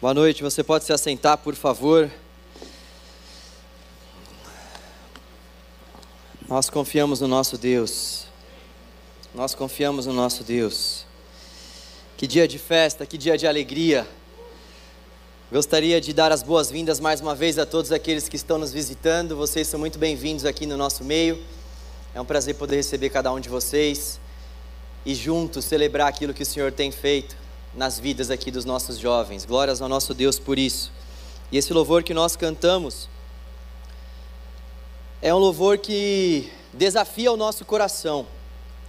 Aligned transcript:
Boa 0.00 0.14
noite, 0.14 0.44
você 0.44 0.62
pode 0.62 0.84
se 0.84 0.92
assentar, 0.92 1.36
por 1.38 1.56
favor. 1.56 2.08
Nós 6.48 6.70
confiamos 6.70 7.20
no 7.20 7.26
nosso 7.26 7.58
Deus. 7.58 8.26
Nós 9.34 9.56
confiamos 9.56 10.06
no 10.06 10.12
nosso 10.12 10.44
Deus. 10.44 11.04
Que 12.16 12.28
dia 12.28 12.46
de 12.46 12.60
festa, 12.60 13.04
que 13.04 13.18
dia 13.18 13.36
de 13.36 13.44
alegria. 13.44 14.06
Gostaria 15.50 16.00
de 16.00 16.12
dar 16.12 16.30
as 16.30 16.44
boas-vindas 16.44 17.00
mais 17.00 17.20
uma 17.20 17.34
vez 17.34 17.58
a 17.58 17.66
todos 17.66 17.90
aqueles 17.90 18.28
que 18.28 18.36
estão 18.36 18.56
nos 18.56 18.72
visitando. 18.72 19.34
Vocês 19.34 19.66
são 19.66 19.80
muito 19.80 19.98
bem-vindos 19.98 20.44
aqui 20.44 20.64
no 20.64 20.76
nosso 20.76 21.02
meio. 21.02 21.42
É 22.14 22.20
um 22.20 22.24
prazer 22.24 22.54
poder 22.54 22.76
receber 22.76 23.10
cada 23.10 23.32
um 23.32 23.40
de 23.40 23.48
vocês 23.48 24.20
e 25.04 25.12
juntos 25.12 25.64
celebrar 25.64 26.06
aquilo 26.06 26.32
que 26.32 26.44
o 26.44 26.46
Senhor 26.46 26.70
tem 26.70 26.92
feito 26.92 27.47
nas 27.78 27.96
vidas 27.96 28.28
aqui 28.28 28.50
dos 28.50 28.64
nossos 28.64 28.98
jovens. 28.98 29.44
Glórias 29.44 29.80
ao 29.80 29.88
nosso 29.88 30.12
Deus 30.12 30.36
por 30.36 30.58
isso. 30.58 30.90
E 31.52 31.56
esse 31.56 31.72
louvor 31.72 32.02
que 32.02 32.12
nós 32.12 32.34
cantamos 32.34 33.08
é 35.22 35.32
um 35.32 35.38
louvor 35.38 35.78
que 35.78 36.50
desafia 36.72 37.30
o 37.30 37.36
nosso 37.36 37.64
coração. 37.64 38.26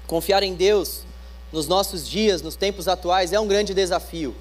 Confiar 0.08 0.41
em 0.41 0.55
Deus 0.55 1.04
nos 1.52 1.67
nossos 1.67 2.09
dias, 2.09 2.41
nos 2.41 2.55
tempos 2.55 2.88
atuais, 2.88 3.31
é 3.31 3.40
um 3.40 3.48
grande 3.48 3.76
desafio. 3.76 4.36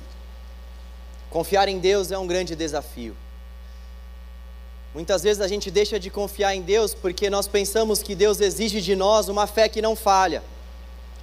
Confiar 1.28 1.68
em 1.68 1.78
Deus 1.78 2.10
é 2.10 2.18
um 2.18 2.26
grande 2.26 2.56
desafio. 2.56 3.14
Muitas 4.94 5.22
vezes 5.22 5.42
a 5.42 5.46
gente 5.46 5.70
deixa 5.70 6.00
de 6.00 6.08
confiar 6.08 6.54
em 6.54 6.62
Deus 6.62 6.94
porque 6.94 7.28
nós 7.28 7.46
pensamos 7.46 8.02
que 8.02 8.14
Deus 8.14 8.40
exige 8.40 8.80
de 8.80 8.96
nós 8.96 9.28
uma 9.28 9.46
fé 9.46 9.68
que 9.68 9.82
não 9.82 9.94
falha. 9.94 10.42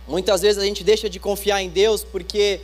Muitas 0.08 0.44
vezes 0.44 0.62
a 0.62 0.66
gente 0.66 0.84
deixa 0.84 1.10
de 1.10 1.20
confiar 1.20 1.60
em 1.64 1.70
Deus 1.70 2.04
porque 2.04 2.62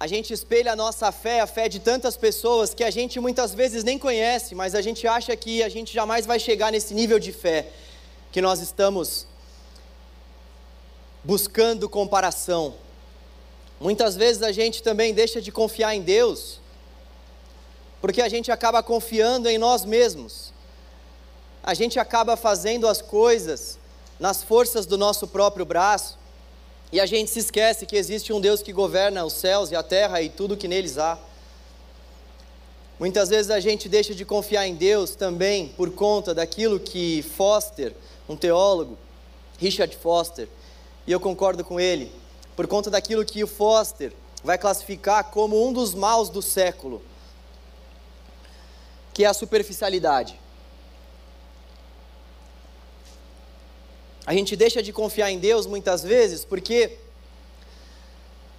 a 0.00 0.06
gente 0.06 0.32
espelha 0.32 0.74
a 0.74 0.76
nossa 0.76 1.10
fé, 1.10 1.40
a 1.40 1.46
fé 1.46 1.68
de 1.68 1.80
tantas 1.80 2.16
pessoas 2.16 2.72
que 2.72 2.84
a 2.84 2.90
gente 2.90 3.18
muitas 3.18 3.52
vezes 3.52 3.82
nem 3.82 3.98
conhece, 3.98 4.54
mas 4.54 4.76
a 4.76 4.80
gente 4.80 5.08
acha 5.08 5.34
que 5.34 5.60
a 5.60 5.68
gente 5.68 5.92
jamais 5.92 6.24
vai 6.24 6.38
chegar 6.38 6.70
nesse 6.70 6.94
nível 6.94 7.18
de 7.18 7.32
fé 7.32 7.66
que 8.30 8.40
nós 8.40 8.60
estamos 8.60 9.26
buscando 11.24 11.88
comparação. 11.88 12.76
Muitas 13.80 14.14
vezes 14.14 14.40
a 14.44 14.52
gente 14.52 14.84
também 14.84 15.12
deixa 15.12 15.42
de 15.42 15.50
confiar 15.50 15.96
em 15.96 16.00
Deus, 16.00 16.60
porque 18.00 18.22
a 18.22 18.28
gente 18.28 18.52
acaba 18.52 18.80
confiando 18.84 19.48
em 19.48 19.58
nós 19.58 19.84
mesmos. 19.84 20.52
A 21.60 21.74
gente 21.74 21.98
acaba 21.98 22.36
fazendo 22.36 22.86
as 22.86 23.02
coisas 23.02 23.80
nas 24.20 24.44
forças 24.44 24.86
do 24.86 24.96
nosso 24.96 25.26
próprio 25.26 25.64
braço, 25.64 26.16
e 26.90 27.00
a 27.00 27.06
gente 27.06 27.30
se 27.30 27.40
esquece 27.40 27.84
que 27.84 27.96
existe 27.96 28.32
um 28.32 28.40
Deus 28.40 28.62
que 28.62 28.72
governa 28.72 29.24
os 29.24 29.34
céus 29.34 29.70
e 29.70 29.76
a 29.76 29.82
terra 29.82 30.22
e 30.22 30.28
tudo 30.28 30.56
que 30.56 30.66
neles 30.66 30.96
há. 30.96 31.18
Muitas 32.98 33.28
vezes 33.28 33.50
a 33.50 33.60
gente 33.60 33.88
deixa 33.88 34.14
de 34.14 34.24
confiar 34.24 34.66
em 34.66 34.74
Deus 34.74 35.14
também 35.14 35.68
por 35.76 35.90
conta 35.92 36.34
daquilo 36.34 36.80
que 36.80 37.22
Foster, 37.36 37.94
um 38.28 38.36
teólogo, 38.36 38.96
Richard 39.58 39.94
Foster, 39.96 40.48
e 41.06 41.12
eu 41.12 41.20
concordo 41.20 41.62
com 41.62 41.78
ele, 41.78 42.10
por 42.56 42.66
conta 42.66 42.90
daquilo 42.90 43.24
que 43.24 43.44
o 43.44 43.46
Foster 43.46 44.12
vai 44.42 44.56
classificar 44.56 45.30
como 45.30 45.66
um 45.66 45.72
dos 45.72 45.94
maus 45.94 46.28
do 46.28 46.40
século, 46.40 47.02
que 49.12 49.24
é 49.24 49.26
a 49.26 49.34
superficialidade. 49.34 50.38
A 54.28 54.34
gente 54.34 54.54
deixa 54.54 54.82
de 54.82 54.92
confiar 54.92 55.30
em 55.30 55.38
Deus 55.38 55.64
muitas 55.64 56.02
vezes 56.02 56.44
porque 56.44 56.98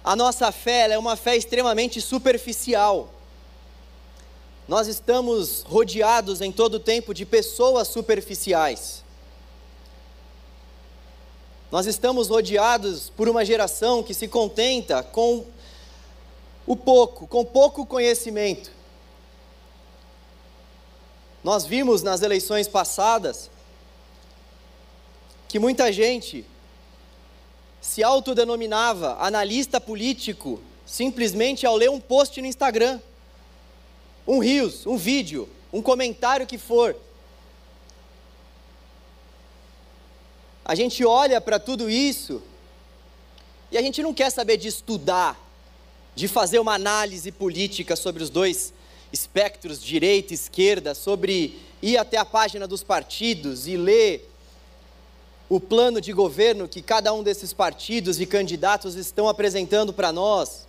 a 0.02 0.16
nossa 0.16 0.50
fé 0.50 0.90
é 0.90 0.98
uma 0.98 1.14
fé 1.14 1.36
extremamente 1.36 2.00
superficial. 2.00 3.08
Nós 4.66 4.88
estamos 4.88 5.62
rodeados 5.62 6.40
em 6.40 6.50
todo 6.50 6.74
o 6.74 6.80
tempo 6.80 7.14
de 7.14 7.24
pessoas 7.24 7.86
superficiais. 7.86 9.04
Nós 11.70 11.86
estamos 11.86 12.26
rodeados 12.26 13.08
por 13.08 13.28
uma 13.28 13.44
geração 13.44 14.02
que 14.02 14.12
se 14.12 14.26
contenta 14.26 15.04
com 15.04 15.46
o 16.66 16.74
pouco, 16.74 17.28
com 17.28 17.44
pouco 17.44 17.86
conhecimento. 17.86 18.72
Nós 21.44 21.64
vimos 21.64 22.02
nas 22.02 22.22
eleições 22.22 22.66
passadas 22.66 23.48
que 25.50 25.58
muita 25.58 25.92
gente 25.92 26.46
se 27.80 28.04
autodenominava 28.04 29.16
analista 29.18 29.80
político 29.80 30.62
simplesmente 30.86 31.66
ao 31.66 31.74
ler 31.74 31.90
um 31.90 31.98
post 31.98 32.40
no 32.40 32.46
Instagram, 32.46 33.00
um 34.24 34.38
rios, 34.38 34.86
um 34.86 34.96
vídeo, 34.96 35.48
um 35.72 35.82
comentário 35.82 36.46
que 36.46 36.56
for. 36.56 36.94
A 40.64 40.76
gente 40.76 41.04
olha 41.04 41.40
para 41.40 41.58
tudo 41.58 41.90
isso 41.90 42.40
e 43.72 43.76
a 43.76 43.82
gente 43.82 44.04
não 44.04 44.14
quer 44.14 44.30
saber 44.30 44.56
de 44.56 44.68
estudar, 44.68 45.36
de 46.14 46.28
fazer 46.28 46.60
uma 46.60 46.74
análise 46.74 47.32
política 47.32 47.96
sobre 47.96 48.22
os 48.22 48.30
dois 48.30 48.72
espectros, 49.12 49.82
direita 49.82 50.32
e 50.32 50.36
esquerda, 50.36 50.94
sobre 50.94 51.60
ir 51.82 51.96
até 51.96 52.18
a 52.18 52.24
página 52.24 52.68
dos 52.68 52.84
partidos 52.84 53.66
e 53.66 53.76
ler 53.76 54.29
o 55.50 55.58
plano 55.58 56.00
de 56.00 56.12
governo 56.12 56.68
que 56.68 56.80
cada 56.80 57.12
um 57.12 57.24
desses 57.24 57.52
partidos 57.52 58.20
e 58.20 58.24
candidatos 58.24 58.94
estão 58.94 59.28
apresentando 59.28 59.92
para 59.92 60.12
nós. 60.12 60.64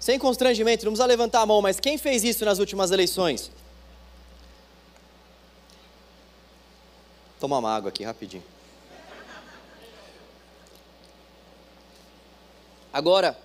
Sem 0.00 0.18
constrangimento, 0.18 0.86
não 0.86 0.92
precisa 0.92 1.04
levantar 1.06 1.42
a 1.42 1.46
mão, 1.46 1.60
mas 1.60 1.78
quem 1.78 1.98
fez 1.98 2.24
isso 2.24 2.46
nas 2.46 2.58
últimas 2.58 2.90
eleições? 2.90 3.50
Toma 7.38 7.58
uma 7.58 7.70
água 7.70 7.90
aqui 7.90 8.02
rapidinho. 8.04 8.42
Agora, 12.90 13.38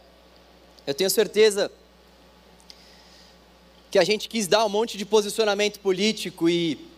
eu 0.88 0.94
tenho 0.94 1.10
certeza 1.10 1.70
que 3.92 4.00
a 4.00 4.06
gente 4.06 4.30
quis 4.30 4.48
dar 4.48 4.66
um 4.66 4.70
monte 4.70 4.98
de 4.98 5.06
posicionamento 5.06 5.82
político 5.82 6.48
e 6.48 6.95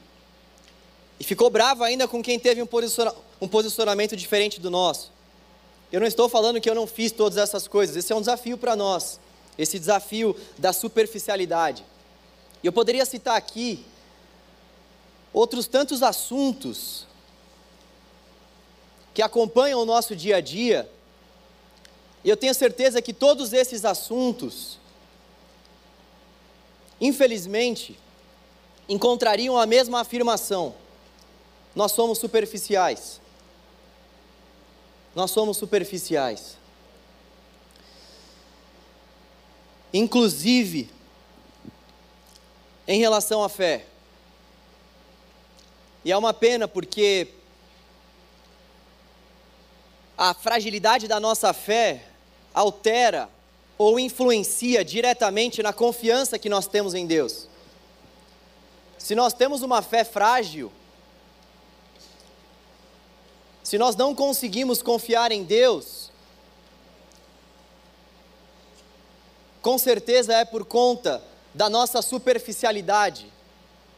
e 1.19 1.23
ficou 1.23 1.49
bravo 1.49 1.83
ainda 1.83 2.07
com 2.07 2.21
quem 2.21 2.39
teve 2.39 2.61
um, 2.61 2.67
posiciona 2.67 3.13
posicionamento 3.49 4.15
diferente 4.15 4.59
do 4.59 4.69
nosso. 4.69 5.11
Eu 5.91 5.99
não 5.99 6.07
estou 6.07 6.27
falando 6.29 6.61
que 6.61 6.69
eu 6.69 6.75
não 6.75 6.85
fiz 6.85 7.11
todas 7.11 7.37
essas 7.37 7.67
coisas, 7.67 7.95
esse 7.95 8.11
é 8.11 8.15
um 8.15 8.19
desafio 8.19 8.57
para 8.57 8.75
nós, 8.75 9.19
esse 9.57 9.79
desafio 9.79 10.35
da 10.57 10.71
superficialidade. 10.73 11.83
E 12.61 12.67
eu 12.67 12.73
poderia 12.73 13.05
citar 13.05 13.35
aqui 13.35 13.85
outros 15.33 15.67
tantos 15.67 16.03
assuntos 16.03 17.05
que 19.13 19.21
acompanham 19.21 19.81
o 19.81 19.85
nosso 19.85 20.15
dia 20.15 20.37
a 20.37 20.41
dia, 20.41 20.89
e 22.23 22.29
eu 22.29 22.37
tenho 22.37 22.53
certeza 22.53 23.01
que 23.01 23.13
todos 23.13 23.53
esses 23.53 23.85
assuntos, 23.85 24.77
infelizmente, 26.99 27.97
encontrariam 28.89 29.57
a 29.57 29.65
mesma 29.65 30.01
afirmação 30.01 30.75
nós 31.77 31.91
somos 31.91 32.17
superficiais. 32.17 33.21
Nós 35.13 35.29
somos 35.29 35.57
superficiais. 35.57 36.57
Inclusive, 39.93 40.89
em 42.87 42.99
relação 42.99 43.43
à 43.43 43.47
fé. 43.47 43.85
E 46.03 46.11
é 46.11 46.17
uma 46.17 46.33
pena 46.33 46.67
porque 46.67 47.27
a 50.17 50.33
fragilidade 50.33 51.07
da 51.07 51.19
nossa 51.19 51.53
fé 51.53 52.07
altera 52.55 53.29
ou 53.77 53.99
influencia 53.99 54.83
diretamente 54.83 55.61
na 55.61 55.71
confiança 55.71 56.39
que 56.39 56.49
nós 56.49 56.65
temos 56.65 56.95
em 56.95 57.05
Deus. 57.05 57.47
Se 58.97 59.13
nós 59.13 59.31
temos 59.31 59.61
uma 59.61 59.83
fé 59.83 60.03
frágil, 60.03 60.71
se 63.67 63.77
nós 63.77 63.97
não 63.97 64.15
conseguimos 64.15 64.81
confiar 64.81 65.29
em 65.29 65.43
Deus, 65.43 66.09
com 69.61 69.77
certeza 69.77 70.33
é 70.33 70.45
por 70.45 70.63
conta 70.63 71.21
da 71.53 71.69
nossa 71.69 72.01
superficialidade 72.01 73.25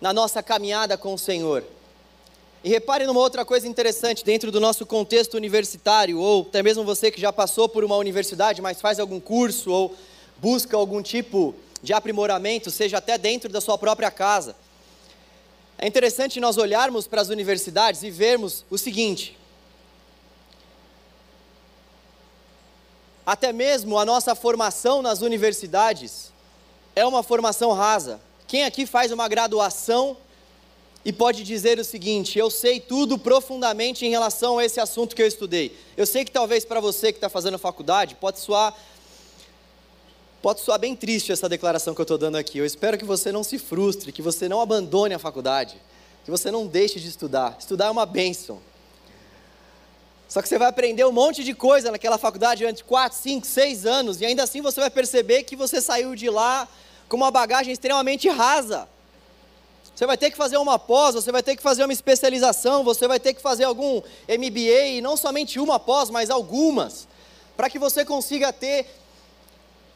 na 0.01 0.12
nossa 0.12 0.42
caminhada 0.42 0.98
com 0.98 1.13
o 1.13 1.19
Senhor. 1.19 1.63
E 2.63 2.69
repare 2.69 3.06
numa 3.06 3.19
outra 3.19 3.45
coisa 3.45 3.68
interessante 3.68 4.25
dentro 4.25 4.51
do 4.51 4.60
nosso 4.60 4.88
contexto 4.88 5.36
universitário, 5.36 6.18
ou 6.18 6.42
até 6.42 6.63
mesmo 6.63 6.83
você 6.83 7.12
que 7.12 7.21
já 7.21 7.31
passou 7.31 7.69
por 7.69 7.83
uma 7.83 7.95
universidade, 7.95 8.63
mas 8.63 8.81
faz 8.81 9.00
algum 9.00 9.19
curso 9.19 9.69
ou 9.69 9.95
busca 10.39 10.75
algum 10.75 11.04
tipo 11.04 11.54
de 11.83 11.94
aprimoramento, 11.94 12.71
seja 12.71 12.98
até 12.98 13.19
dentro 13.19 13.51
da 13.51 13.62
sua 13.62 13.77
própria 13.77 14.10
casa. 14.10 14.56
É 15.77 15.88
interessante 15.88 16.39
nós 16.39 16.57
olharmos 16.57 17.06
para 17.06 17.21
as 17.21 17.30
universidades 17.30 18.01
e 18.01 18.10
vermos 18.10 18.66
o 18.68 18.75
seguinte: 18.75 19.38
até 23.30 23.54
mesmo 23.54 24.00
a 24.00 24.04
nossa 24.04 24.34
formação 24.34 25.04
nas 25.04 25.22
universidades 25.22 26.34
é 26.96 27.06
uma 27.06 27.22
formação 27.22 27.72
rasa. 27.74 28.20
Quem 28.48 28.64
aqui 28.64 28.88
faz 28.88 29.12
uma 29.12 29.28
graduação 29.28 30.18
e 31.06 31.14
pode 31.14 31.44
dizer 31.44 31.78
o 31.78 31.86
seguinte: 31.86 32.40
eu 32.40 32.50
sei 32.50 32.80
tudo 32.80 33.20
profundamente 33.20 34.04
em 34.04 34.10
relação 34.10 34.58
a 34.58 34.66
esse 34.66 34.80
assunto 34.80 35.16
que 35.16 35.22
eu 35.22 35.28
estudei. 35.28 35.78
Eu 35.96 36.08
sei 36.08 36.26
que 36.26 36.31
talvez 36.31 36.66
para 36.66 36.80
você 36.80 37.12
que 37.12 37.20
está 37.20 37.30
fazendo 37.30 37.60
faculdade 37.60 38.16
pode 38.16 38.40
soar 38.40 38.76
pode 40.42 40.62
soar 40.62 40.80
bem 40.80 40.96
triste 40.96 41.31
essa 41.31 41.48
declaração 41.48 41.94
que 41.94 42.02
eu 42.02 42.04
estou 42.04 42.18
dando 42.18 42.36
aqui. 42.36 42.58
Eu 42.58 42.66
espero 42.66 42.98
que 42.98 43.06
você 43.06 43.31
não 43.31 43.44
se 43.44 43.60
frustre, 43.60 44.12
que 44.12 44.24
você 44.24 44.50
não 44.50 44.60
abandone 44.60 45.14
a 45.14 45.20
faculdade, 45.20 45.80
que 46.26 46.31
você 46.31 46.50
não 46.50 46.66
deixe 46.66 47.00
de 47.00 47.08
estudar. 47.08 47.56
Estudar 47.60 47.86
é 47.86 47.92
uma 47.92 48.08
bênção. 48.08 48.60
Só 50.30 50.44
que 50.44 50.48
você 50.48 50.60
vai 50.60 50.68
aprender 50.68 51.04
um 51.06 51.12
monte 51.12 51.44
de 51.44 51.56
coisa 51.56 51.90
naquela 51.90 52.20
faculdade 52.20 52.62
durante 52.62 52.84
4, 52.84 53.18
5, 53.18 53.48
6 53.48 53.86
anos, 53.88 54.22
e 54.22 54.26
ainda 54.28 54.44
assim 54.44 54.62
você 54.62 54.80
vai 54.80 54.92
perceber 54.92 55.42
que 55.42 55.56
você 55.56 55.81
saiu 55.81 56.16
de 56.16 56.30
lá 56.30 56.68
com 57.10 57.18
uma 57.18 57.31
bagagem 57.31 57.74
extremamente 57.74 58.30
rasa. 58.30 58.88
Você 59.96 60.06
vai 60.06 60.16
ter 60.16 60.30
que 60.30 60.38
fazer 60.38 60.58
uma 60.58 60.78
pós, 60.78 61.16
você 61.16 61.31
vai 61.31 61.42
ter 61.42 61.56
que 61.56 61.64
fazer 61.64 61.84
uma 61.84 61.92
especialização, 61.92 62.84
você 62.84 63.08
vai 63.08 63.20
ter 63.20 63.34
que 63.34 63.42
fazer 63.42 63.64
algum 63.64 64.02
MBA, 64.30 64.86
e 64.86 65.02
não 65.02 65.18
somente 65.18 65.60
uma 65.60 65.80
pós, 65.80 66.12
mas 66.12 66.30
algumas, 66.30 67.08
para 67.58 67.68
que 67.68 67.80
você 67.80 68.06
consiga 68.06 68.54
ter, 68.54 68.86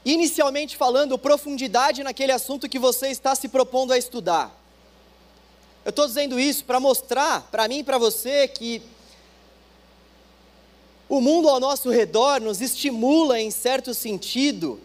inicialmente 0.03 0.75
falando, 0.75 1.15
profundidade 1.15 2.03
naquele 2.03 2.31
assunto 2.31 2.68
que 2.68 2.80
você 2.80 3.09
está 3.09 3.35
se 3.35 3.47
propondo 3.47 3.94
a 3.94 4.00
estudar. 4.00 4.51
Eu 5.85 5.91
estou 5.91 6.07
dizendo 6.07 6.39
isso 6.39 6.65
para 6.65 6.80
mostrar 6.80 7.47
para 7.51 7.68
mim 7.68 7.80
e 7.80 7.83
para 7.83 8.00
você 8.00 8.47
que 8.47 8.81
o 11.15 11.21
mundo 11.21 11.48
ao 11.48 11.60
nosso 11.60 11.92
redor 11.92 12.42
nos 12.42 12.60
estimula, 12.60 13.39
em 13.39 13.51
certo 13.51 13.94
sentido, 13.94 14.81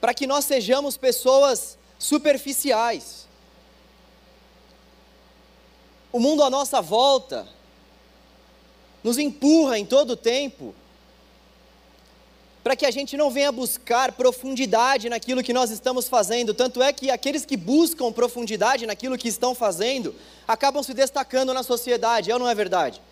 para 0.00 0.14
que 0.14 0.26
nós 0.26 0.46
sejamos 0.46 0.96
pessoas 0.96 1.76
superficiais. 1.98 3.26
O 6.10 6.18
mundo 6.18 6.42
à 6.42 6.48
nossa 6.48 6.80
volta 6.80 7.46
nos 9.04 9.18
empurra 9.18 9.78
em 9.78 9.84
todo 9.84 10.12
o 10.12 10.16
tempo 10.16 10.74
para 12.64 12.74
que 12.74 12.86
a 12.86 12.90
gente 12.90 13.14
não 13.14 13.30
venha 13.30 13.52
buscar 13.52 14.12
profundidade 14.12 15.10
naquilo 15.10 15.42
que 15.42 15.52
nós 15.52 15.70
estamos 15.70 16.08
fazendo. 16.08 16.54
Tanto 16.54 16.82
é 16.82 16.90
que 16.90 17.10
aqueles 17.10 17.44
que 17.44 17.56
buscam 17.56 18.10
profundidade 18.12 18.86
naquilo 18.86 19.18
que 19.18 19.28
estão 19.28 19.54
fazendo 19.54 20.14
acabam 20.48 20.82
se 20.82 20.94
destacando 20.94 21.52
na 21.52 21.62
sociedade, 21.62 22.30
é 22.30 22.34
ou 22.34 22.40
não 22.40 22.48
é 22.48 22.54
verdade? 22.54 23.02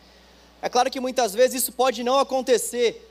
É 0.62 0.68
claro 0.68 0.90
que 0.90 1.00
muitas 1.00 1.32
vezes 1.34 1.62
isso 1.62 1.72
pode 1.72 2.04
não 2.04 2.18
acontecer, 2.18 3.08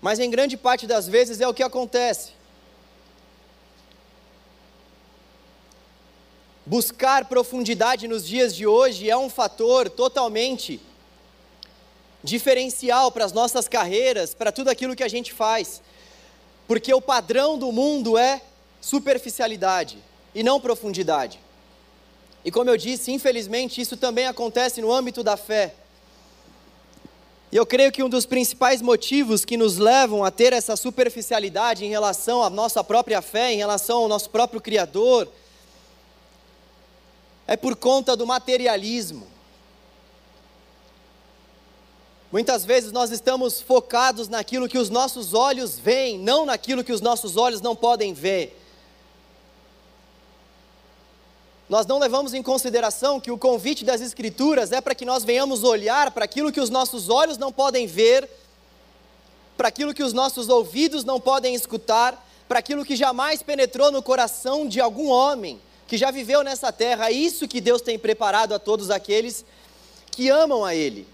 mas 0.00 0.18
em 0.18 0.30
grande 0.30 0.56
parte 0.56 0.86
das 0.86 1.06
vezes 1.06 1.40
é 1.40 1.46
o 1.46 1.54
que 1.54 1.62
acontece. 1.62 2.32
Buscar 6.66 7.24
profundidade 7.26 8.08
nos 8.08 8.26
dias 8.26 8.54
de 8.54 8.66
hoje 8.66 9.10
é 9.10 9.16
um 9.16 9.28
fator 9.28 9.88
totalmente 9.88 10.80
diferencial 12.22 13.10
para 13.10 13.24
as 13.24 13.32
nossas 13.32 13.66
carreiras, 13.68 14.34
para 14.34 14.52
tudo 14.52 14.68
aquilo 14.68 14.94
que 14.96 15.02
a 15.02 15.08
gente 15.08 15.32
faz, 15.32 15.80
porque 16.66 16.92
o 16.92 17.00
padrão 17.00 17.58
do 17.58 17.72
mundo 17.72 18.16
é 18.18 18.42
superficialidade 18.80 19.98
e 20.34 20.42
não 20.42 20.60
profundidade. 20.60 21.40
E 22.44 22.50
como 22.50 22.70
eu 22.70 22.76
disse, 22.76 23.12
infelizmente 23.12 23.80
isso 23.80 23.96
também 23.96 24.26
acontece 24.26 24.80
no 24.80 24.92
âmbito 24.92 25.22
da 25.22 25.36
fé. 25.36 25.74
E 27.52 27.56
eu 27.56 27.66
creio 27.66 27.90
que 27.90 28.02
um 28.02 28.08
dos 28.08 28.24
principais 28.24 28.80
motivos 28.80 29.44
que 29.44 29.56
nos 29.56 29.76
levam 29.76 30.24
a 30.24 30.30
ter 30.30 30.52
essa 30.52 30.76
superficialidade 30.76 31.84
em 31.84 31.88
relação 31.88 32.42
à 32.42 32.48
nossa 32.48 32.82
própria 32.84 33.20
fé, 33.20 33.52
em 33.52 33.56
relação 33.56 33.98
ao 33.98 34.08
nosso 34.08 34.30
próprio 34.30 34.60
Criador, 34.60 35.28
é 37.46 37.56
por 37.56 37.74
conta 37.74 38.16
do 38.16 38.24
materialismo. 38.24 39.26
Muitas 42.30 42.64
vezes 42.64 42.92
nós 42.92 43.10
estamos 43.10 43.60
focados 43.60 44.28
naquilo 44.28 44.68
que 44.68 44.78
os 44.78 44.88
nossos 44.88 45.34
olhos 45.34 45.76
veem, 45.76 46.16
não 46.16 46.46
naquilo 46.46 46.84
que 46.84 46.92
os 46.92 47.00
nossos 47.00 47.36
olhos 47.36 47.60
não 47.60 47.74
podem 47.74 48.14
ver. 48.14 48.59
Nós 51.70 51.86
não 51.86 52.00
levamos 52.00 52.34
em 52.34 52.42
consideração 52.42 53.20
que 53.20 53.30
o 53.30 53.38
convite 53.38 53.84
das 53.84 54.00
Escrituras 54.00 54.72
é 54.72 54.80
para 54.80 54.92
que 54.92 55.04
nós 55.04 55.22
venhamos 55.22 55.62
olhar 55.62 56.10
para 56.10 56.24
aquilo 56.24 56.50
que 56.50 56.60
os 56.60 56.68
nossos 56.68 57.08
olhos 57.08 57.38
não 57.38 57.52
podem 57.52 57.86
ver, 57.86 58.28
para 59.56 59.68
aquilo 59.68 59.94
que 59.94 60.02
os 60.02 60.12
nossos 60.12 60.48
ouvidos 60.48 61.04
não 61.04 61.20
podem 61.20 61.54
escutar, 61.54 62.26
para 62.48 62.58
aquilo 62.58 62.84
que 62.84 62.96
jamais 62.96 63.40
penetrou 63.40 63.92
no 63.92 64.02
coração 64.02 64.66
de 64.66 64.80
algum 64.80 65.10
homem 65.10 65.60
que 65.86 65.96
já 65.96 66.10
viveu 66.10 66.42
nessa 66.42 66.72
terra, 66.72 67.08
é 67.08 67.12
isso 67.12 67.46
que 67.46 67.60
Deus 67.60 67.80
tem 67.80 67.96
preparado 67.96 68.52
a 68.52 68.58
todos 68.58 68.90
aqueles 68.90 69.44
que 70.10 70.28
amam 70.28 70.64
a 70.64 70.74
Ele. 70.74 71.06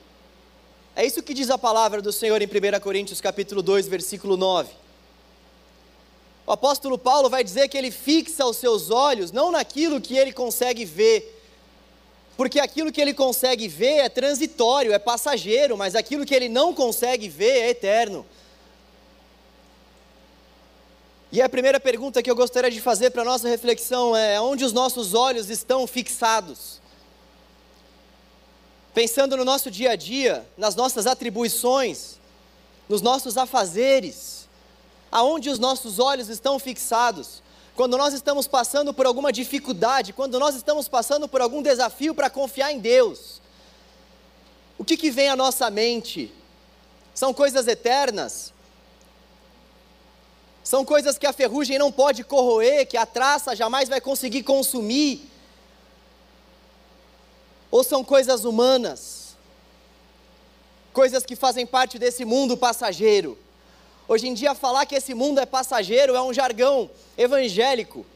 É 0.94 1.04
isso 1.04 1.22
que 1.22 1.34
diz 1.34 1.50
a 1.50 1.58
palavra 1.58 2.00
do 2.00 2.10
Senhor 2.10 2.40
em 2.40 2.46
1 2.46 2.80
Coríntios 2.80 3.20
capítulo 3.20 3.60
2, 3.60 3.88
versículo 3.88 4.38
9. 4.38 4.85
O 6.46 6.52
apóstolo 6.52 6.96
Paulo 6.96 7.28
vai 7.28 7.42
dizer 7.42 7.68
que 7.68 7.76
ele 7.76 7.90
fixa 7.90 8.46
os 8.46 8.56
seus 8.56 8.90
olhos 8.90 9.32
não 9.32 9.50
naquilo 9.50 10.00
que 10.00 10.16
ele 10.16 10.32
consegue 10.32 10.84
ver, 10.84 11.42
porque 12.36 12.60
aquilo 12.60 12.92
que 12.92 13.00
ele 13.00 13.14
consegue 13.14 13.66
ver 13.66 13.96
é 13.96 14.08
transitório, 14.08 14.92
é 14.92 14.98
passageiro, 14.98 15.76
mas 15.76 15.94
aquilo 15.94 16.24
que 16.24 16.34
ele 16.34 16.48
não 16.48 16.72
consegue 16.72 17.28
ver 17.28 17.62
é 17.62 17.70
eterno. 17.70 18.24
E 21.32 21.42
a 21.42 21.48
primeira 21.48 21.80
pergunta 21.80 22.22
que 22.22 22.30
eu 22.30 22.36
gostaria 22.36 22.70
de 22.70 22.80
fazer 22.80 23.10
para 23.10 23.22
a 23.22 23.24
nossa 23.24 23.48
reflexão 23.48 24.14
é: 24.14 24.40
onde 24.40 24.64
os 24.64 24.72
nossos 24.72 25.14
olhos 25.14 25.50
estão 25.50 25.86
fixados? 25.86 26.80
Pensando 28.94 29.36
no 29.36 29.44
nosso 29.44 29.70
dia 29.70 29.90
a 29.90 29.96
dia, 29.96 30.46
nas 30.56 30.76
nossas 30.76 31.06
atribuições, 31.06 32.18
nos 32.88 33.02
nossos 33.02 33.36
afazeres, 33.36 34.35
aonde 35.10 35.50
os 35.50 35.58
nossos 35.58 35.98
olhos 35.98 36.28
estão 36.28 36.58
fixados? 36.58 37.42
Quando 37.74 37.98
nós 37.98 38.14
estamos 38.14 38.46
passando 38.46 38.94
por 38.94 39.04
alguma 39.04 39.32
dificuldade, 39.32 40.12
quando 40.12 40.38
nós 40.38 40.54
estamos 40.54 40.88
passando 40.88 41.28
por 41.28 41.40
algum 41.40 41.60
desafio 41.60 42.14
para 42.14 42.30
confiar 42.30 42.72
em 42.72 42.78
Deus, 42.78 43.40
o 44.78 44.84
que, 44.84 44.96
que 44.96 45.10
vem 45.10 45.28
à 45.28 45.36
nossa 45.36 45.70
mente? 45.70 46.32
São 47.14 47.32
coisas 47.34 47.66
eternas? 47.66 48.52
São 50.64 50.84
coisas 50.84 51.16
que 51.16 51.26
a 51.26 51.32
ferrugem 51.32 51.78
não 51.78 51.92
pode 51.92 52.24
corroer, 52.24 52.86
que 52.86 52.96
a 52.96 53.06
traça 53.06 53.54
jamais 53.54 53.88
vai 53.88 54.00
conseguir 54.00 54.42
consumir. 54.42 55.30
Ou 57.70 57.84
são 57.84 58.02
coisas 58.02 58.44
humanas, 58.44 59.36
coisas 60.92 61.24
que 61.24 61.36
fazem 61.36 61.66
parte 61.66 61.98
desse 61.98 62.24
mundo 62.24 62.56
passageiro. 62.56 63.38
Hoje 64.08 64.28
em 64.28 64.34
dia, 64.34 64.54
falar 64.54 64.86
que 64.86 64.94
esse 64.94 65.14
mundo 65.14 65.40
é 65.40 65.46
passageiro 65.46 66.14
é 66.14 66.22
um 66.22 66.32
jargão 66.32 66.88
evangélico. 67.18 68.06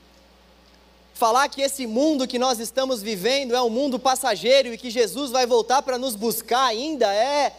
Falar 1.15 1.49
que 1.49 1.61
esse 1.61 1.87
mundo 1.87 2.29
que 2.29 2.39
nós 2.39 2.61
estamos 2.61 3.03
vivendo 3.03 3.55
é 3.55 3.61
um 3.61 3.69
mundo 3.69 3.99
passageiro 3.99 4.73
e 4.73 4.79
que 4.79 4.89
Jesus 4.89 5.31
vai 5.31 5.47
voltar 5.47 5.83
para 5.83 5.99
nos 5.99 6.15
buscar 6.15 6.65
ainda 6.65 7.13
é 7.13 7.53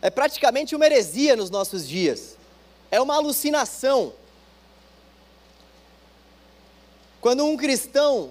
é 0.00 0.10
praticamente 0.10 0.76
uma 0.76 0.86
heresia 0.86 1.34
nos 1.34 1.50
nossos 1.50 1.88
dias, 1.88 2.36
é 2.92 3.00
uma 3.00 3.16
alucinação. 3.16 4.12
Quando 7.20 7.44
um 7.44 7.56
cristão, 7.56 8.30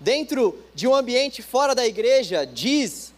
dentro 0.00 0.60
de 0.74 0.88
um 0.88 0.94
ambiente 0.94 1.40
fora 1.40 1.76
da 1.76 1.86
igreja, 1.86 2.44
diz, 2.44 3.11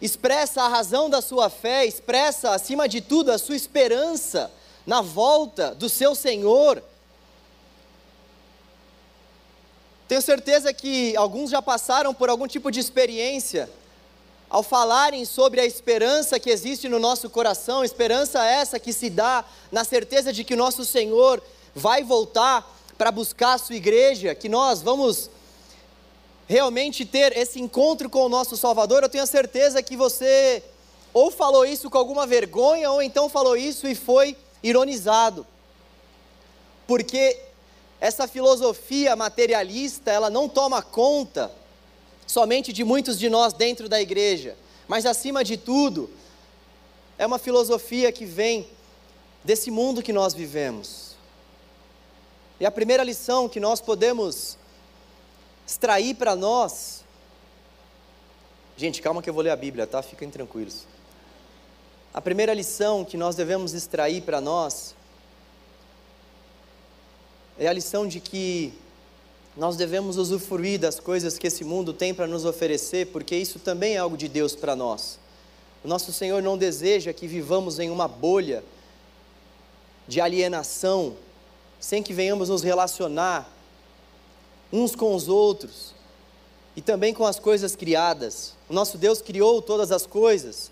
expressa 0.00 0.62
a 0.62 0.68
razão 0.68 1.08
da 1.08 1.20
sua 1.20 1.48
fé, 1.48 1.86
expressa 1.86 2.50
acima 2.50 2.88
de 2.88 3.00
tudo 3.00 3.32
a 3.32 3.38
sua 3.38 3.56
esperança 3.56 4.50
na 4.86 5.00
volta 5.00 5.74
do 5.74 5.88
seu 5.88 6.14
Senhor, 6.14 6.82
tenho 10.08 10.22
certeza 10.22 10.72
que 10.72 11.16
alguns 11.16 11.50
já 11.50 11.60
passaram 11.60 12.14
por 12.14 12.28
algum 12.28 12.46
tipo 12.46 12.70
de 12.70 12.78
experiência 12.78 13.68
ao 14.48 14.62
falarem 14.62 15.24
sobre 15.24 15.60
a 15.60 15.66
esperança 15.66 16.38
que 16.38 16.48
existe 16.48 16.88
no 16.88 17.00
nosso 17.00 17.28
coração, 17.28 17.82
esperança 17.82 18.44
essa 18.44 18.78
que 18.78 18.92
se 18.92 19.10
dá 19.10 19.44
na 19.72 19.82
certeza 19.82 20.32
de 20.32 20.44
que 20.44 20.54
o 20.54 20.56
nosso 20.56 20.84
Senhor 20.84 21.42
vai 21.74 22.04
voltar 22.04 22.64
para 22.96 23.10
buscar 23.10 23.54
a 23.54 23.58
sua 23.58 23.74
igreja, 23.74 24.32
que 24.32 24.48
nós 24.48 24.80
vamos 24.80 25.28
realmente 26.46 27.04
ter 27.04 27.36
esse 27.36 27.60
encontro 27.60 28.08
com 28.08 28.20
o 28.20 28.28
nosso 28.28 28.56
Salvador, 28.56 29.02
eu 29.02 29.08
tenho 29.08 29.26
certeza 29.26 29.82
que 29.82 29.96
você 29.96 30.62
ou 31.12 31.30
falou 31.30 31.64
isso 31.64 31.88
com 31.88 31.96
alguma 31.96 32.26
vergonha, 32.26 32.90
ou 32.90 33.00
então 33.00 33.28
falou 33.28 33.56
isso 33.56 33.88
e 33.88 33.94
foi 33.94 34.36
ironizado. 34.62 35.46
Porque 36.86 37.40
essa 38.00 38.28
filosofia 38.28 39.16
materialista, 39.16 40.10
ela 40.10 40.28
não 40.28 40.48
toma 40.48 40.82
conta 40.82 41.50
somente 42.26 42.72
de 42.72 42.84
muitos 42.84 43.18
de 43.18 43.30
nós 43.30 43.52
dentro 43.52 43.88
da 43.88 44.00
igreja, 44.00 44.56
Mas 44.88 45.04
acima 45.06 45.42
de 45.42 45.56
tudo, 45.56 46.08
é 47.18 47.26
uma 47.26 47.38
filosofia 47.38 48.12
que 48.12 48.24
vem 48.24 48.68
desse 49.42 49.70
mundo 49.70 50.02
que 50.02 50.12
nós 50.12 50.32
vivemos. 50.34 51.16
E 52.60 52.66
a 52.66 52.70
primeira 52.70 53.02
lição 53.02 53.48
que 53.48 53.58
nós 53.58 53.80
podemos 53.80 54.56
extrair 55.66 56.14
para 56.14 56.36
nós. 56.36 57.04
Gente, 58.76 59.02
calma 59.02 59.22
que 59.22 59.28
eu 59.28 59.34
vou 59.34 59.42
ler 59.42 59.50
a 59.50 59.56
Bíblia, 59.56 59.86
tá? 59.86 60.02
Fiquem 60.02 60.30
tranquilos. 60.30 60.86
A 62.14 62.20
primeira 62.20 62.54
lição 62.54 63.04
que 63.04 63.16
nós 63.16 63.34
devemos 63.34 63.74
extrair 63.74 64.22
para 64.22 64.40
nós 64.40 64.94
é 67.58 67.66
a 67.66 67.72
lição 67.72 68.06
de 68.06 68.20
que 68.20 68.72
nós 69.56 69.76
devemos 69.76 70.18
usufruir 70.18 70.78
das 70.78 71.00
coisas 71.00 71.38
que 71.38 71.46
esse 71.46 71.64
mundo 71.64 71.92
tem 71.92 72.14
para 72.14 72.26
nos 72.26 72.44
oferecer, 72.44 73.06
porque 73.06 73.34
isso 73.34 73.58
também 73.58 73.94
é 73.94 73.98
algo 73.98 74.16
de 74.16 74.28
Deus 74.28 74.54
para 74.54 74.76
nós. 74.76 75.18
O 75.82 75.88
nosso 75.88 76.12
Senhor 76.12 76.42
não 76.42 76.58
deseja 76.58 77.12
que 77.12 77.26
vivamos 77.26 77.78
em 77.78 77.90
uma 77.90 78.06
bolha 78.06 78.62
de 80.06 80.20
alienação, 80.20 81.16
sem 81.80 82.02
que 82.02 82.12
venhamos 82.12 82.50
nos 82.50 82.62
relacionar 82.62 83.50
uns 84.72 84.94
com 84.94 85.14
os 85.14 85.28
outros 85.28 85.94
e 86.74 86.80
também 86.82 87.14
com 87.14 87.24
as 87.24 87.38
coisas 87.38 87.74
criadas. 87.74 88.54
O 88.68 88.74
nosso 88.74 88.98
Deus 88.98 89.22
criou 89.22 89.62
todas 89.62 89.90
as 89.90 90.06
coisas 90.06 90.70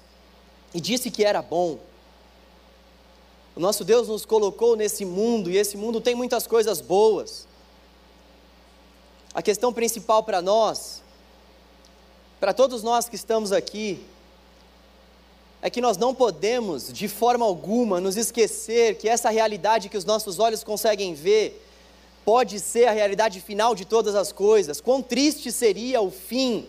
e 0.75 0.81
disse 0.81 1.11
que 1.11 1.25
era 1.25 1.41
bom. 1.41 1.79
O 3.57 3.61
nosso 3.61 3.85
Deus 3.85 4.09
nos 4.09 4.27
colocou 4.27 4.75
nesse 4.77 5.05
mundo 5.05 5.51
e 5.51 5.57
esse 5.57 5.77
mundo 5.77 6.01
tem 6.01 6.15
muitas 6.15 6.47
coisas 6.47 6.81
boas. 6.81 7.47
A 9.33 9.41
questão 9.41 9.73
principal 9.73 10.23
para 10.23 10.43
nós, 10.43 11.03
para 12.41 12.53
todos 12.53 12.83
nós 12.83 13.09
que 13.09 13.17
estamos 13.17 13.53
aqui, 13.53 14.05
é 15.63 15.71
que 15.71 15.81
nós 15.81 15.97
não 15.97 16.15
podemos, 16.15 16.93
de 16.93 17.09
forma 17.09 17.47
alguma, 17.47 17.99
nos 18.01 18.17
esquecer 18.17 18.99
que 18.99 19.09
essa 19.09 19.31
realidade 19.31 19.89
que 19.89 19.97
os 19.97 20.05
nossos 20.05 20.39
olhos 20.39 20.63
conseguem 20.63 21.15
ver 21.15 21.65
pode 22.25 22.59
ser 22.61 22.87
a 22.87 22.93
realidade 22.93 23.41
final 23.41 23.75
de 23.75 23.85
todas 23.85 24.15
as 24.15 24.33
coisas. 24.33 24.81
Quão 24.81 25.03
triste 25.03 25.53
seria 25.53 26.01
o 26.01 26.11
fim 26.11 26.67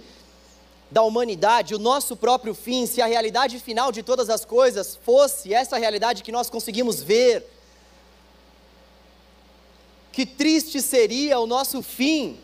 da 0.92 1.02
humanidade, 1.02 1.74
o 1.74 1.80
nosso 1.80 2.16
próprio 2.16 2.54
fim, 2.54 2.86
se 2.86 3.02
a 3.02 3.06
realidade 3.06 3.60
final 3.60 3.92
de 3.92 4.04
todas 4.04 4.30
as 4.30 4.46
coisas 4.46 4.96
fosse 4.96 5.54
essa 5.54 5.78
realidade 5.78 6.24
que 6.24 6.32
nós 6.32 6.50
conseguimos 6.50 7.02
ver. 7.02 7.46
Que 10.12 10.26
triste 10.26 10.82
seria 10.82 11.40
o 11.40 11.48
nosso 11.48 11.82
fim, 11.82 12.40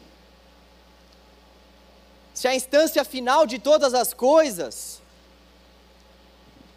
se 2.34 2.48
a 2.48 2.56
instância 2.56 3.04
final 3.04 3.46
de 3.46 3.60
todas 3.60 3.94
as 3.94 4.14
coisas 4.14 5.01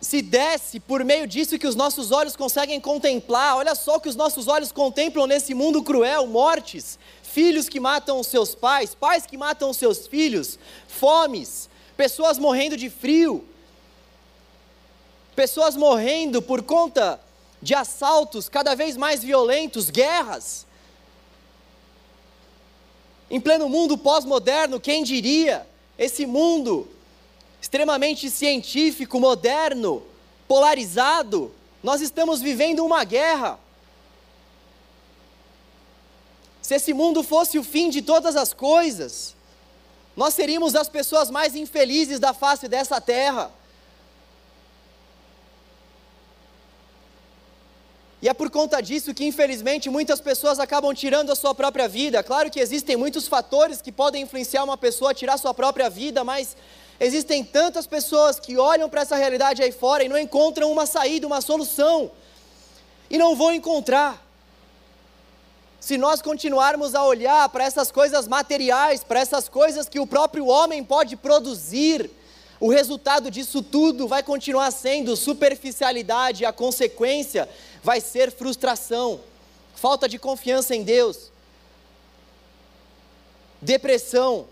se 0.05 0.21
desse 0.21 0.79
por 0.79 1.03
meio 1.03 1.27
disso 1.27 1.59
que 1.59 1.67
os 1.67 1.75
nossos 1.75 2.13
olhos 2.13 2.37
conseguem 2.37 2.81
contemplar. 2.81 3.57
Olha 3.57 3.75
só 3.75 3.97
o 3.97 4.01
que 4.01 4.09
os 4.09 4.15
nossos 4.15 4.47
olhos 4.47 4.71
contemplam 4.71 5.27
nesse 5.27 5.55
mundo 5.55 5.83
cruel: 5.83 6.27
mortes, 6.27 6.99
filhos 7.23 7.69
que 7.69 7.81
matam 7.81 8.21
os 8.21 8.27
seus 8.27 8.55
pais, 8.55 8.95
pais 8.95 9.27
que 9.27 9.37
matam 9.37 9.71
os 9.71 9.77
seus 9.77 10.07
filhos, 10.07 10.59
fomes, 10.87 11.69
pessoas 11.97 12.39
morrendo 12.39 12.77
de 12.77 12.91
frio, 12.91 13.45
pessoas 15.35 15.75
morrendo 15.75 16.43
por 16.43 16.63
conta 16.63 17.21
de 17.61 17.75
assaltos 17.75 18.49
cada 18.49 18.75
vez 18.77 18.97
mais 18.97 19.25
violentos, 19.25 19.91
guerras. 19.91 20.67
Em 23.31 23.41
pleno 23.41 23.69
mundo 23.71 23.97
pós-moderno, 23.97 24.79
quem 24.79 25.03
diria? 25.03 25.67
Esse 25.99 26.27
mundo 26.27 26.89
extremamente 27.65 28.31
científico, 28.31 29.19
moderno, 29.19 30.03
polarizado, 30.47 31.51
nós 31.83 32.03
estamos 32.03 32.43
vivendo 32.43 32.85
uma 32.85 33.03
guerra. 33.05 33.59
Se 36.61 36.75
esse 36.75 36.93
mundo 36.93 37.23
fosse 37.23 37.59
o 37.59 37.65
fim 37.65 37.89
de 37.89 38.03
todas 38.03 38.37
as 38.37 38.53
coisas, 38.53 39.35
nós 40.15 40.35
seríamos 40.35 40.75
as 40.75 40.91
pessoas 40.91 41.31
mais 41.31 41.55
infelizes 41.55 42.21
da 42.21 42.35
face 42.35 42.69
dessa 42.69 43.01
terra. 43.01 43.51
E 48.21 48.29
é 48.29 48.35
por 48.35 48.51
conta 48.51 48.83
disso 48.83 49.15
que, 49.15 49.25
infelizmente, 49.25 49.89
muitas 49.89 50.21
pessoas 50.21 50.61
acabam 50.61 50.93
tirando 50.95 51.33
a 51.33 51.35
sua 51.35 51.55
própria 51.55 51.89
vida. 51.89 52.23
Claro 52.23 52.51
que 52.51 52.61
existem 52.61 52.95
muitos 52.95 53.27
fatores 53.27 53.81
que 53.81 53.91
podem 53.91 54.25
influenciar 54.25 54.65
uma 54.65 54.77
pessoa 54.77 55.13
a 55.13 55.15
tirar 55.15 55.35
a 55.35 55.39
sua 55.39 55.55
própria 55.55 55.89
vida, 55.89 56.23
mas 56.23 56.55
Existem 56.99 57.43
tantas 57.45 57.87
pessoas 57.87 58.39
que 58.39 58.57
olham 58.57 58.89
para 58.89 59.03
essa 59.03 59.17
realidade 59.17 59.63
aí 59.63 59.73
fora 59.73 60.05
e 60.05 60.09
não 60.09 60.19
encontram 60.19 60.71
uma 60.71 60.87
saída, 60.87 61.27
uma 61.27 61.41
solução. 61.41 62.11
E 63.11 63.19
não 63.19 63.35
vão 63.35 63.53
encontrar. 63.53 64.25
Se 65.81 65.99
nós 65.99 66.23
continuarmos 66.23 66.95
a 66.95 67.05
olhar 67.05 67.49
para 67.51 67.65
essas 67.65 67.93
coisas 67.93 68.27
materiais, 68.27 69.05
para 69.05 69.21
essas 69.21 69.49
coisas 69.49 69.89
que 69.89 70.01
o 70.01 70.07
próprio 70.07 70.47
homem 70.47 70.83
pode 70.83 71.15
produzir, 71.15 72.11
o 72.59 72.71
resultado 72.71 73.31
disso 73.31 73.63
tudo 73.63 74.09
vai 74.09 74.23
continuar 74.23 74.71
sendo 74.71 75.15
superficialidade, 75.17 76.47
a 76.47 76.53
consequência 76.53 77.47
vai 77.83 78.01
ser 78.01 78.33
frustração, 78.33 79.21
falta 79.75 80.09
de 80.09 80.19
confiança 80.19 80.75
em 80.75 80.83
Deus, 80.83 81.31
depressão, 83.61 84.47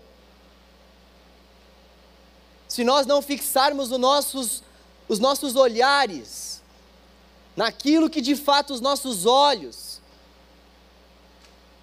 se 2.73 2.83
nós 2.83 3.05
não 3.05 3.21
fixarmos 3.21 3.91
os 3.91 3.99
nossos, 3.99 4.63
os 5.07 5.19
nossos 5.19 5.55
olhares 5.55 6.59
naquilo 7.55 8.09
que 8.09 8.19
de 8.19 8.35
fato 8.35 8.73
os 8.73 8.81
nossos 8.81 9.27
olhos 9.27 10.01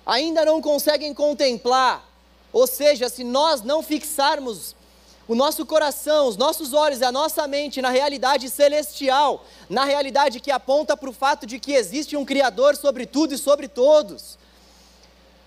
ainda 0.05 0.45
não 0.45 0.61
conseguem 0.61 1.15
contemplar, 1.15 2.05
ou 2.53 2.67
seja, 2.67 3.09
se 3.09 3.23
nós 3.23 3.63
não 3.63 3.85
fixarmos 3.85 4.75
o 5.29 5.37
nosso 5.37 5.65
coração, 5.65 6.27
os 6.27 6.37
nossos 6.37 6.73
olhos 6.73 7.03
a 7.03 7.13
nossa 7.13 7.47
mente 7.47 7.81
na 7.81 7.91
realidade 7.91 8.51
celestial, 8.51 9.47
na 9.69 9.85
realidade 9.85 10.41
que 10.41 10.51
aponta 10.51 10.97
para 10.97 11.09
o 11.09 11.13
fato 11.13 11.47
de 11.47 11.61
que 11.61 11.73
existe 11.73 12.17
um 12.17 12.25
Criador 12.25 12.75
sobre 12.75 13.07
tudo 13.07 13.33
e 13.33 13.39
sobre 13.39 13.69
todos, 13.69 14.37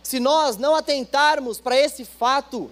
se 0.01 0.21
nós 0.21 0.55
não 0.55 0.73
atentarmos 0.73 1.59
para 1.59 1.77
esse 1.77 2.05
fato, 2.05 2.71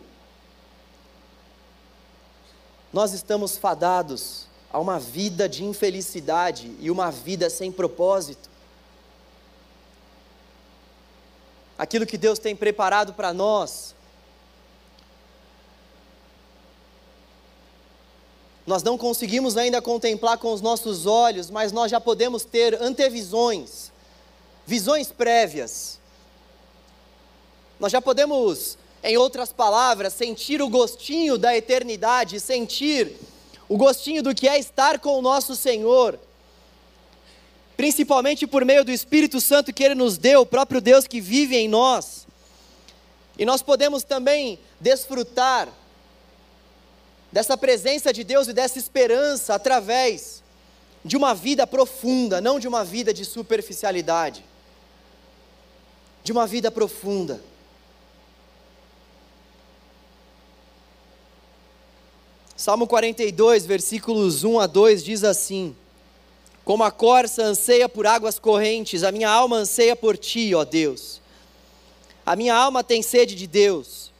nós 2.94 3.14
estamos 3.14 3.58
fadados 3.58 4.48
a 4.72 4.80
uma 4.80 5.00
vida 5.00 5.48
de 5.48 5.64
infelicidade 5.64 6.76
e 6.80 6.92
uma 6.92 7.12
vida 7.12 7.50
sem 7.50 7.72
propósito. 7.72 8.50
Aquilo 11.78 12.06
que 12.06 12.18
Deus 12.18 12.38
tem 12.38 12.56
preparado 12.56 13.14
para 13.14 13.34
nós, 13.34 13.96
nós 18.68 18.84
não 18.84 18.98
conseguimos 18.98 19.58
ainda 19.58 19.82
contemplar 19.82 20.38
com 20.38 20.54
os 20.54 20.62
nossos 20.62 21.06
olhos, 21.06 21.50
mas 21.50 21.72
nós 21.72 21.90
já 21.90 22.00
podemos 22.00 22.46
ter 22.46 22.82
antevisões, 22.82 23.92
visões 24.66 25.12
prévias. 25.12 26.00
Nós 27.80 27.92
já 27.92 28.02
podemos 28.02 28.78
em 29.03 29.17
outras 29.17 29.51
palavras, 29.51 30.13
sentir 30.13 30.62
o 30.62 30.70
gostinho 30.70 31.38
da 31.38 31.55
eternidade, 31.55 32.39
sentir 32.39 33.15
o 33.67 33.77
gostinho 33.77 34.22
do 34.22 34.36
que 34.36 34.48
é 34.48 34.60
estar 34.60 35.00
com 35.00 35.17
o 35.17 35.22
nosso 35.22 35.55
Senhor, 35.55 36.20
principalmente 37.75 38.46
por 38.46 38.63
meio 38.63 38.84
do 38.84 38.91
Espírito 38.91 39.41
Santo 39.41 39.74
que 39.74 39.84
Ele 39.84 39.96
nos 39.96 40.17
deu, 40.17 40.41
o 40.41 40.46
próprio 40.46 40.81
Deus 40.81 41.08
que 41.08 41.22
vive 41.22 41.55
em 41.55 41.67
nós. 41.67 42.27
E 43.38 43.46
nós 43.46 43.62
podemos 43.62 44.03
também 44.03 44.60
desfrutar 44.79 45.70
dessa 47.31 47.58
presença 47.58 48.12
de 48.12 48.24
Deus 48.24 48.48
e 48.48 48.53
dessa 48.53 48.77
esperança 48.77 49.55
através 49.55 50.43
de 51.03 51.17
uma 51.17 51.34
vida 51.34 51.65
profunda, 51.65 52.39
não 52.41 52.60
de 52.60 52.67
uma 52.67 52.84
vida 52.84 53.13
de 53.13 53.25
superficialidade, 53.25 54.46
de 56.24 56.31
uma 56.31 56.46
vida 56.46 56.70
profunda. 56.70 57.41
Salmo 62.62 62.86
42, 62.86 63.65
versículos 63.65 64.44
1 64.44 64.60
a 64.60 64.68
2 64.68 65.03
diz 65.03 65.24
assim: 65.24 65.75
Como 66.63 66.84
a 66.84 66.91
corça 66.91 67.41
anseia 67.41 67.89
por 67.89 68.06
águas 68.06 68.38
correntes, 68.38 69.03
a 69.03 69.12
minha 69.12 69.32
alma 69.32 69.56
anseia 69.56 69.96
por 69.96 70.15
ti, 70.15 70.53
ó 70.53 70.63
Deus. 70.63 71.20
A 72.24 72.36
minha 72.36 72.53
alma 72.53 72.84
tem 72.84 73.01
sede 73.01 73.34
de 73.34 73.48
Deus, 73.48 74.12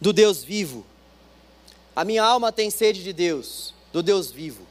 do 0.00 0.14
Deus 0.14 0.42
vivo. 0.42 0.82
A 1.94 2.06
minha 2.06 2.24
alma 2.24 2.50
tem 2.50 2.70
sede 2.70 3.04
de 3.04 3.12
Deus, 3.12 3.74
do 3.92 4.02
Deus 4.02 4.30
vivo. 4.30 4.66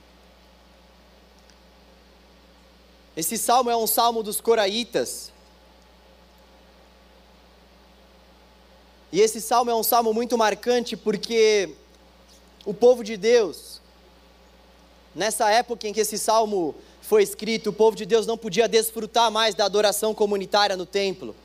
Esse 3.15 3.37
salmo 3.37 3.69
é 3.69 3.77
um 3.77 3.85
salmo 3.85 4.23
dos 4.23 4.41
coraitas. 4.41 5.31
E 9.11 9.21
esse 9.21 9.39
salmo 9.39 9.69
é 9.69 9.75
um 9.75 9.83
salmo 9.83 10.11
muito 10.15 10.35
marcante 10.35 10.97
porque 10.97 11.75
o 12.65 12.73
povo 12.73 13.03
de 13.03 13.17
Deus, 13.17 13.81
nessa 15.15 15.49
época 15.51 15.87
em 15.87 15.93
que 15.93 15.99
esse 15.99 16.17
salmo 16.17 16.75
foi 17.01 17.23
escrito, 17.23 17.71
o 17.71 17.73
povo 17.73 17.95
de 17.95 18.05
Deus 18.05 18.27
não 18.27 18.37
podia 18.37 18.67
desfrutar 18.67 19.31
mais 19.31 19.55
da 19.55 19.65
adoração 19.65 20.13
comunitária 20.13 20.77
no 20.77 20.85
templo. 20.85 21.35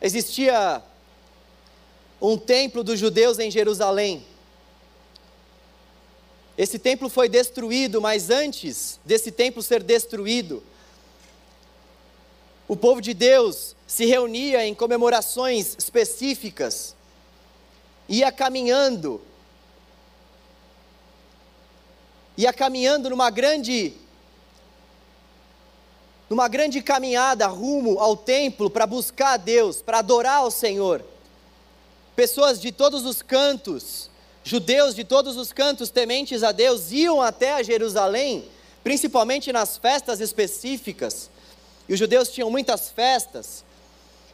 Existia 0.00 0.82
um 2.20 2.36
templo 2.36 2.84
dos 2.84 2.98
judeus 2.98 3.38
em 3.38 3.50
Jerusalém. 3.50 4.24
Esse 6.56 6.78
templo 6.78 7.08
foi 7.08 7.28
destruído, 7.28 8.00
mas 8.00 8.30
antes 8.30 8.98
desse 9.04 9.30
templo 9.30 9.62
ser 9.62 9.82
destruído, 9.82 10.62
o 12.66 12.76
povo 12.76 13.00
de 13.00 13.14
Deus 13.14 13.76
se 13.86 14.06
reunia 14.06 14.66
em 14.66 14.74
comemorações 14.74 15.76
específicas, 15.78 16.95
ia 18.08 18.30
caminhando, 18.30 19.20
ia 22.36 22.52
caminhando 22.52 23.10
numa 23.10 23.30
grande 23.30 23.94
numa 26.28 26.48
grande 26.48 26.82
caminhada 26.82 27.46
rumo 27.46 28.00
ao 28.00 28.16
templo 28.16 28.68
para 28.68 28.86
buscar 28.86 29.34
a 29.34 29.36
Deus, 29.36 29.80
para 29.80 29.98
adorar 29.98 30.38
ao 30.38 30.50
Senhor. 30.50 31.04
Pessoas 32.16 32.60
de 32.60 32.72
todos 32.72 33.04
os 33.04 33.22
cantos, 33.22 34.10
judeus 34.42 34.94
de 34.94 35.04
todos 35.04 35.36
os 35.36 35.52
cantos 35.52 35.88
tementes 35.88 36.42
a 36.42 36.50
Deus, 36.50 36.90
iam 36.90 37.22
até 37.22 37.52
a 37.52 37.62
Jerusalém, 37.62 38.44
principalmente 38.82 39.52
nas 39.52 39.76
festas 39.76 40.20
específicas. 40.20 41.30
E 41.88 41.92
os 41.92 41.98
judeus 41.98 42.28
tinham 42.28 42.50
muitas 42.50 42.90
festas. 42.90 43.64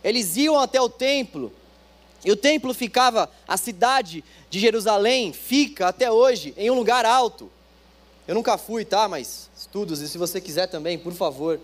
Eles 0.03 0.37
iam 0.37 0.59
até 0.59 0.81
o 0.81 0.89
templo. 0.89 1.53
E 2.25 2.31
o 2.31 2.37
templo 2.37 2.73
ficava, 2.73 3.31
a 3.47 3.57
cidade 3.57 4.23
de 4.49 4.61
Jerusalém 4.61 5.33
fica 5.33 5.89
até 5.89 6.11
hoje 6.11 6.55
em 6.57 6.71
um 6.71 6.75
lugar 6.75 7.05
alto. 7.05 7.51
Eu 8.27 8.35
nunca 8.35 8.57
fui, 8.57 8.85
tá? 8.85 9.09
Mas 9.09 9.51
estudos, 9.57 10.01
e 10.01 10.09
se 10.09 10.17
você 10.19 10.41
quiser 10.41 10.69
também, 10.69 10.99
por 10.99 11.13
favor. 11.13 11.59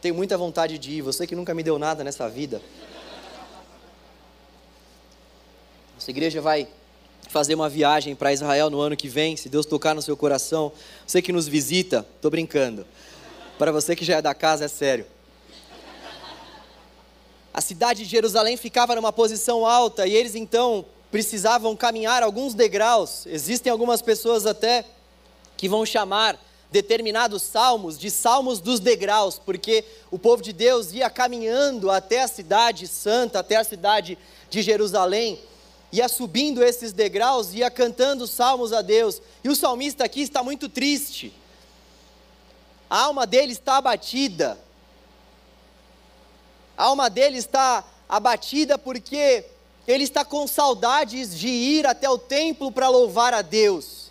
Tenho 0.00 0.14
muita 0.14 0.36
vontade 0.36 0.78
de 0.78 0.92
ir. 0.92 1.02
Você 1.02 1.26
que 1.26 1.34
nunca 1.34 1.54
me 1.54 1.62
deu 1.62 1.78
nada 1.78 2.04
nessa 2.04 2.28
vida. 2.28 2.60
Nossa 5.94 6.10
igreja 6.10 6.40
vai 6.40 6.68
fazer 7.28 7.54
uma 7.54 7.68
viagem 7.68 8.14
para 8.14 8.32
Israel 8.32 8.70
no 8.70 8.80
ano 8.80 8.96
que 8.96 9.08
vem, 9.08 9.36
se 9.36 9.48
Deus 9.48 9.66
tocar 9.66 9.94
no 9.94 10.02
seu 10.02 10.16
coração. 10.16 10.70
Você 11.06 11.22
que 11.22 11.32
nos 11.32 11.48
visita, 11.48 12.06
estou 12.14 12.30
brincando. 12.30 12.86
Para 13.58 13.72
você 13.72 13.96
que 13.96 14.04
já 14.04 14.18
é 14.18 14.22
da 14.22 14.34
casa, 14.34 14.66
é 14.66 14.68
sério. 14.68 15.06
A 17.54 17.60
cidade 17.60 18.02
de 18.02 18.10
Jerusalém 18.10 18.56
ficava 18.56 18.96
numa 18.96 19.12
posição 19.12 19.64
alta 19.64 20.08
e 20.08 20.14
eles 20.14 20.34
então 20.34 20.84
precisavam 21.08 21.76
caminhar 21.76 22.20
alguns 22.24 22.52
degraus. 22.52 23.24
Existem 23.26 23.70
algumas 23.70 24.02
pessoas 24.02 24.44
até 24.44 24.84
que 25.56 25.68
vão 25.68 25.86
chamar 25.86 26.36
determinados 26.72 27.44
salmos 27.44 27.96
de 27.96 28.10
salmos 28.10 28.58
dos 28.58 28.80
degraus, 28.80 29.38
porque 29.38 29.84
o 30.10 30.18
povo 30.18 30.42
de 30.42 30.52
Deus 30.52 30.92
ia 30.92 31.08
caminhando 31.08 31.88
até 31.92 32.22
a 32.22 32.28
cidade 32.28 32.88
santa, 32.88 33.38
até 33.38 33.54
a 33.54 33.62
cidade 33.62 34.18
de 34.50 34.60
Jerusalém 34.60 35.38
ia 35.92 36.08
subindo 36.08 36.60
esses 36.60 36.92
degraus, 36.92 37.54
ia 37.54 37.70
cantando 37.70 38.26
salmos 38.26 38.72
a 38.72 38.82
Deus. 38.82 39.22
E 39.44 39.48
o 39.48 39.54
salmista 39.54 40.04
aqui 40.04 40.22
está 40.22 40.42
muito 40.42 40.68
triste. 40.68 41.32
A 42.90 43.02
alma 43.02 43.24
dele 43.24 43.52
está 43.52 43.76
abatida. 43.76 44.58
A 46.76 46.84
alma 46.84 47.08
dele 47.08 47.38
está 47.38 47.84
abatida 48.08 48.76
porque 48.76 49.44
ele 49.86 50.04
está 50.04 50.24
com 50.24 50.46
saudades 50.46 51.38
de 51.38 51.48
ir 51.48 51.86
até 51.86 52.08
o 52.08 52.18
templo 52.18 52.72
para 52.72 52.88
louvar 52.88 53.34
a 53.34 53.42
Deus. 53.42 54.10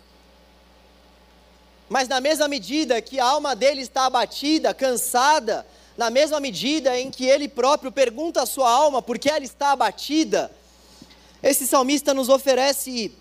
Mas 1.88 2.08
na 2.08 2.20
mesma 2.20 2.48
medida 2.48 3.00
que 3.02 3.20
a 3.20 3.26
alma 3.26 3.54
dele 3.54 3.82
está 3.82 4.06
abatida, 4.06 4.72
cansada, 4.72 5.66
na 5.96 6.10
mesma 6.10 6.40
medida 6.40 6.98
em 6.98 7.10
que 7.10 7.24
ele 7.24 7.48
próprio 7.48 7.92
pergunta 7.92 8.42
à 8.42 8.46
sua 8.46 8.70
alma 8.70 9.02
por 9.02 9.18
que 9.18 9.28
ela 9.28 9.44
está 9.44 9.72
abatida, 9.72 10.50
esse 11.42 11.66
salmista 11.66 12.14
nos 12.14 12.28
oferece 12.28 13.12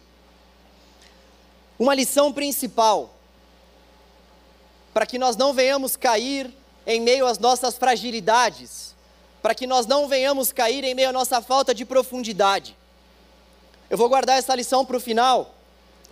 uma 1.77 1.93
lição 1.93 2.31
principal 2.31 3.13
para 4.93 5.05
que 5.05 5.17
nós 5.17 5.35
não 5.35 5.53
venhamos 5.53 5.95
cair 5.95 6.53
em 6.85 7.01
meio 7.01 7.25
às 7.25 7.39
nossas 7.39 7.75
fragilidades, 7.75 8.92
para 9.43 9.53
que 9.53 9.67
nós 9.67 9.85
não 9.85 10.07
venhamos 10.07 10.53
cair 10.53 10.85
em 10.85 10.95
meio 10.95 11.09
à 11.09 11.11
nossa 11.11 11.41
falta 11.41 11.75
de 11.75 11.83
profundidade. 11.83 12.77
Eu 13.89 13.97
vou 13.97 14.07
guardar 14.07 14.39
essa 14.39 14.55
lição 14.55 14.85
para 14.85 14.95
o 14.95 15.01
final, 15.01 15.53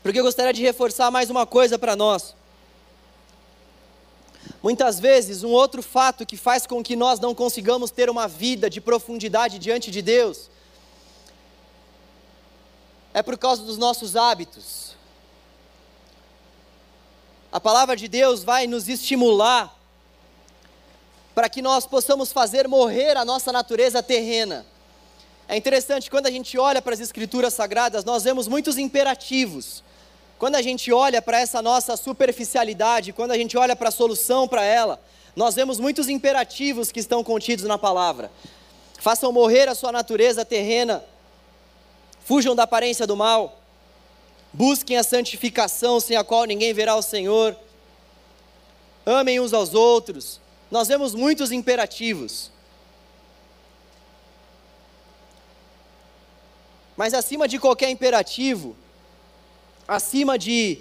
porque 0.04 0.20
eu 0.20 0.24
gostaria 0.24 0.52
de 0.52 0.62
reforçar 0.62 1.10
mais 1.10 1.30
uma 1.30 1.46
coisa 1.46 1.80
para 1.80 1.96
nós. 1.96 2.36
Muitas 4.62 5.00
vezes, 5.00 5.44
um 5.44 5.50
outro 5.50 5.82
fato 5.82 6.26
que 6.26 6.36
faz 6.36 6.68
com 6.68 6.84
que 6.84 6.94
nós 6.94 7.22
não 7.22 7.34
consigamos 7.34 7.90
ter 7.90 8.10
uma 8.10 8.28
vida 8.28 8.70
de 8.70 8.82
profundidade 8.82 9.58
diante 9.58 9.90
de 9.90 10.02
Deus 10.02 10.50
é 13.14 13.24
por 13.24 13.38
causa 13.38 13.64
dos 13.64 13.78
nossos 13.78 14.18
hábitos. 14.18 14.94
A 17.50 17.62
palavra 17.62 17.96
de 17.96 18.10
Deus 18.10 18.44
vai 18.44 18.68
nos 18.68 18.90
estimular 18.90 19.81
para 21.34 21.50
que 21.50 21.62
nós 21.62 21.86
possamos 21.86 22.32
fazer 22.32 22.68
morrer 22.68 23.18
a 23.18 23.26
nossa 23.26 23.52
natureza 23.52 24.02
terrena. 24.04 24.66
É 25.48 25.58
interessante, 25.58 26.10
quando 26.10 26.28
a 26.28 26.32
gente 26.32 26.58
olha 26.58 26.82
para 26.82 26.94
as 26.94 27.00
Escrituras 27.00 27.54
Sagradas, 27.54 28.04
nós 28.06 28.24
vemos 28.24 28.48
muitos 28.48 28.78
imperativos. 28.78 29.84
Quando 30.38 30.56
a 30.56 30.62
gente 30.62 30.92
olha 30.92 31.22
para 31.22 31.40
essa 31.40 31.62
nossa 31.62 31.96
superficialidade, 31.98 33.14
quando 33.14 33.32
a 33.32 33.38
gente 33.38 33.58
olha 33.58 33.76
para 33.76 33.90
a 33.90 33.92
solução 33.92 34.48
para 34.48 34.64
ela, 34.64 35.02
nós 35.36 35.56
vemos 35.56 35.80
muitos 35.80 36.10
imperativos 36.10 36.92
que 36.92 37.00
estão 37.00 37.24
contidos 37.24 37.66
na 37.66 37.78
palavra. 37.78 38.32
Façam 39.00 39.32
morrer 39.32 39.68
a 39.68 39.76
sua 39.76 39.92
natureza 39.92 40.44
terrena 40.44 41.04
Fujam 42.24 42.56
da 42.56 42.64
aparência 42.64 43.08
do 43.08 43.18
mal. 43.18 43.60
Busquem 44.54 44.98
a 44.98 45.04
santificação 45.04 46.00
sem 46.00 46.16
a 46.16 46.24
qual 46.24 46.46
ninguém 46.46 46.74
verá 46.74 46.96
o 46.96 47.02
Senhor. 47.02 47.56
Amem 49.06 49.40
uns 49.40 49.54
aos 49.54 49.74
outros. 49.74 50.40
Nós 50.72 50.88
vemos 50.88 51.14
muitos 51.14 51.52
imperativos. 51.52 52.50
Mas 56.96 57.14
acima 57.14 57.48
de 57.48 57.60
qualquer 57.60 57.90
imperativo, 57.90 58.76
acima 59.88 60.40
de 60.40 60.80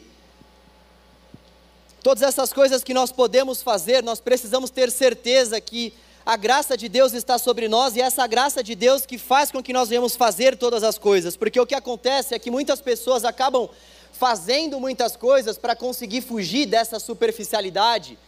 todas 2.03 2.23
essas 2.23 2.53
coisas 2.53 2.85
que 2.85 2.95
nós 2.95 3.11
podemos 3.11 3.63
fazer, 3.63 4.03
nós 4.03 4.21
precisamos 4.21 4.71
ter 4.71 4.91
certeza 4.91 5.61
que 5.61 5.93
a 6.25 6.37
graça 6.37 6.77
de 6.77 6.89
Deus 6.89 7.13
está 7.13 7.39
sobre 7.39 7.67
nós 7.69 7.97
e 7.97 8.01
é 8.01 8.05
essa 8.05 8.27
graça 8.27 8.63
de 8.63 8.75
Deus 8.75 9.05
que 9.05 9.19
faz 9.19 9.51
com 9.51 9.63
que 9.63 9.73
nós 9.73 9.89
venhamos 9.89 10.15
fazer 10.15 10.57
todas 10.57 10.83
as 10.83 10.99
coisas, 10.99 11.37
porque 11.37 11.59
o 11.59 11.67
que 11.67 11.75
acontece 11.75 12.35
é 12.35 12.39
que 12.39 12.51
muitas 12.51 12.81
pessoas 12.81 13.25
acabam 13.25 13.69
fazendo 14.13 14.79
muitas 14.79 15.17
coisas 15.17 15.57
para 15.57 15.75
conseguir 15.75 16.21
fugir 16.21 16.67
dessa 16.67 17.01
superficialidade. 17.01 18.19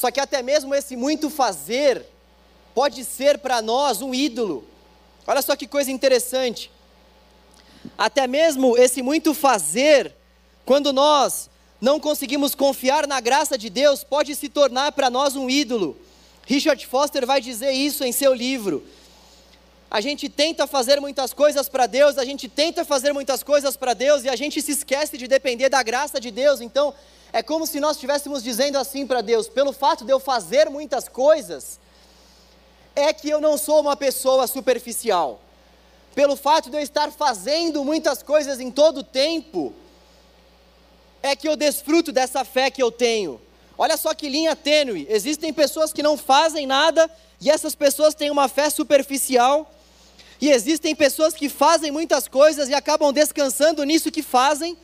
Só 0.00 0.10
que 0.10 0.18
até 0.18 0.40
mesmo 0.40 0.74
esse 0.74 0.96
muito 0.96 1.28
fazer 1.28 2.06
pode 2.74 3.04
ser 3.04 3.36
para 3.36 3.60
nós 3.60 4.00
um 4.00 4.14
ídolo. 4.14 4.66
Olha 5.26 5.42
só 5.42 5.54
que 5.54 5.66
coisa 5.66 5.90
interessante. 5.90 6.70
Até 7.98 8.26
mesmo 8.26 8.78
esse 8.78 9.02
muito 9.02 9.34
fazer, 9.34 10.16
quando 10.64 10.90
nós 10.90 11.50
não 11.78 12.00
conseguimos 12.00 12.54
confiar 12.54 13.06
na 13.06 13.20
graça 13.20 13.58
de 13.58 13.68
Deus, 13.68 14.02
pode 14.02 14.34
se 14.34 14.48
tornar 14.48 14.92
para 14.92 15.10
nós 15.10 15.36
um 15.36 15.50
ídolo. 15.50 15.98
Richard 16.46 16.86
Foster 16.86 17.26
vai 17.26 17.38
dizer 17.38 17.72
isso 17.72 18.02
em 18.02 18.10
seu 18.10 18.32
livro. 18.32 18.82
A 19.90 20.00
gente 20.00 20.30
tenta 20.30 20.66
fazer 20.66 20.98
muitas 20.98 21.34
coisas 21.34 21.68
para 21.68 21.86
Deus, 21.86 22.16
a 22.16 22.24
gente 22.24 22.48
tenta 22.48 22.86
fazer 22.86 23.12
muitas 23.12 23.42
coisas 23.42 23.76
para 23.76 23.92
Deus 23.92 24.24
e 24.24 24.30
a 24.30 24.36
gente 24.36 24.62
se 24.62 24.72
esquece 24.72 25.18
de 25.18 25.28
depender 25.28 25.68
da 25.68 25.82
graça 25.82 26.18
de 26.18 26.30
Deus. 26.30 26.62
Então, 26.62 26.94
é 27.32 27.42
como 27.42 27.66
se 27.66 27.80
nós 27.80 27.92
estivéssemos 27.96 28.42
dizendo 28.42 28.76
assim 28.76 29.06
para 29.06 29.20
Deus: 29.20 29.48
pelo 29.48 29.72
fato 29.72 30.04
de 30.04 30.12
eu 30.12 30.20
fazer 30.20 30.68
muitas 30.68 31.08
coisas, 31.08 31.78
é 32.94 33.12
que 33.12 33.28
eu 33.28 33.40
não 33.40 33.56
sou 33.56 33.80
uma 33.80 33.96
pessoa 33.96 34.46
superficial. 34.46 35.40
Pelo 36.14 36.36
fato 36.36 36.70
de 36.70 36.76
eu 36.76 36.80
estar 36.80 37.10
fazendo 37.12 37.84
muitas 37.84 38.22
coisas 38.22 38.58
em 38.58 38.70
todo 38.70 38.98
o 38.98 39.04
tempo, 39.04 39.72
é 41.22 41.36
que 41.36 41.48
eu 41.48 41.56
desfruto 41.56 42.10
dessa 42.10 42.44
fé 42.44 42.70
que 42.70 42.82
eu 42.82 42.90
tenho. 42.90 43.40
Olha 43.78 43.96
só 43.96 44.12
que 44.12 44.28
linha 44.28 44.56
tênue. 44.56 45.06
Existem 45.08 45.52
pessoas 45.52 45.92
que 45.92 46.02
não 46.02 46.16
fazem 46.16 46.66
nada 46.66 47.10
e 47.40 47.48
essas 47.48 47.74
pessoas 47.74 48.14
têm 48.14 48.30
uma 48.30 48.48
fé 48.48 48.68
superficial. 48.68 49.72
E 50.40 50.50
existem 50.50 50.94
pessoas 50.94 51.34
que 51.34 51.48
fazem 51.48 51.90
muitas 51.90 52.26
coisas 52.26 52.68
e 52.68 52.74
acabam 52.74 53.12
descansando 53.12 53.84
nisso 53.84 54.10
que 54.10 54.22
fazem. 54.22 54.76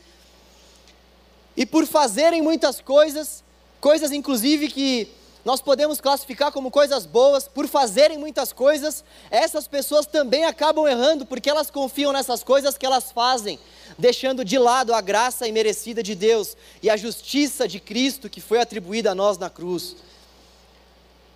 E 1.57 1.65
por 1.65 1.87
fazerem 1.87 2.39
muitas 2.39 2.79
coisas, 2.79 3.43
coisas 3.81 4.11
inclusive 4.11 4.67
que 4.67 5.11
nós 5.43 5.59
podemos 5.59 5.99
classificar 5.99 6.51
como 6.51 6.69
coisas 6.69 7.05
boas, 7.05 7.47
por 7.47 7.67
fazerem 7.67 8.17
muitas 8.17 8.53
coisas, 8.53 9.03
essas 9.31 9.67
pessoas 9.67 10.05
também 10.05 10.43
acabam 10.43 10.85
errando, 10.85 11.25
porque 11.25 11.49
elas 11.49 11.71
confiam 11.71 12.11
nessas 12.11 12.43
coisas 12.43 12.77
que 12.77 12.85
elas 12.85 13.11
fazem, 13.11 13.57
deixando 13.97 14.45
de 14.45 14.59
lado 14.59 14.93
a 14.93 15.01
graça 15.01 15.47
imerecida 15.47 16.03
de 16.03 16.13
Deus 16.13 16.55
e 16.83 16.89
a 16.89 16.97
justiça 16.97 17.67
de 17.67 17.79
Cristo 17.79 18.29
que 18.29 18.41
foi 18.41 18.59
atribuída 18.59 19.11
a 19.11 19.15
nós 19.15 19.37
na 19.37 19.49
cruz. 19.49 19.95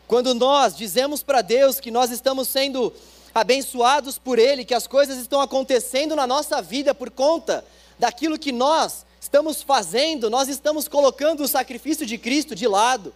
Quando 0.08 0.36
nós 0.36 0.76
dizemos 0.76 1.24
para 1.24 1.42
Deus 1.42 1.80
que 1.80 1.90
nós 1.90 2.12
estamos 2.12 2.50
sendo 2.50 2.94
abençoados 3.34 4.20
por 4.20 4.38
Ele, 4.38 4.66
que 4.66 4.74
as 4.74 4.86
coisas 4.86 5.18
estão 5.18 5.40
acontecendo 5.40 6.16
na 6.16 6.28
nossa 6.28 6.62
vida 6.62 6.94
por 6.94 7.10
conta 7.10 7.64
daquilo 7.98 8.38
que 8.38 8.52
nós 8.52 9.06
estamos 9.32 9.64
fazendo, 9.64 10.30
nós 10.30 10.50
estamos 10.50 10.90
colocando 10.90 11.42
o 11.42 11.48
sacrifício 11.48 12.06
de 12.06 12.18
Cristo 12.18 12.54
de 12.54 12.68
lado. 12.68 13.14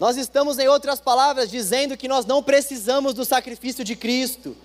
Nós 0.00 0.16
estamos, 0.16 0.58
em 0.58 0.66
outras 0.66 1.00
palavras, 1.00 1.48
dizendo 1.48 1.96
que 1.96 2.08
nós 2.08 2.26
não 2.26 2.42
precisamos 2.42 3.14
do 3.14 3.24
sacrifício 3.24 3.84
de 3.84 3.94
Cristo. 3.94 4.56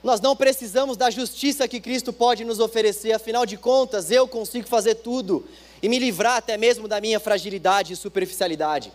Nós 0.00 0.20
não 0.20 0.36
precisamos 0.36 0.96
da 0.96 1.10
justiça 1.10 1.66
que 1.66 1.80
Cristo 1.80 2.12
pode 2.12 2.44
nos 2.44 2.60
oferecer, 2.60 3.14
afinal 3.14 3.44
de 3.44 3.56
contas, 3.56 4.12
eu 4.12 4.28
consigo 4.28 4.68
fazer 4.68 4.94
tudo 4.94 5.44
e 5.82 5.88
me 5.88 5.98
livrar 5.98 6.36
até 6.36 6.56
mesmo 6.56 6.86
da 6.86 7.00
minha 7.00 7.18
fragilidade 7.18 7.94
e 7.94 7.96
superficialidade. 7.96 8.92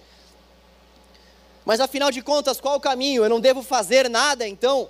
Mas 1.66 1.82
afinal 1.82 2.10
de 2.10 2.22
contas, 2.22 2.62
qual 2.62 2.78
o 2.78 2.82
caminho? 2.82 3.26
Eu 3.26 3.30
não 3.30 3.42
devo 3.42 3.62
fazer 3.62 4.10
nada, 4.10 4.48
então? 4.48 4.84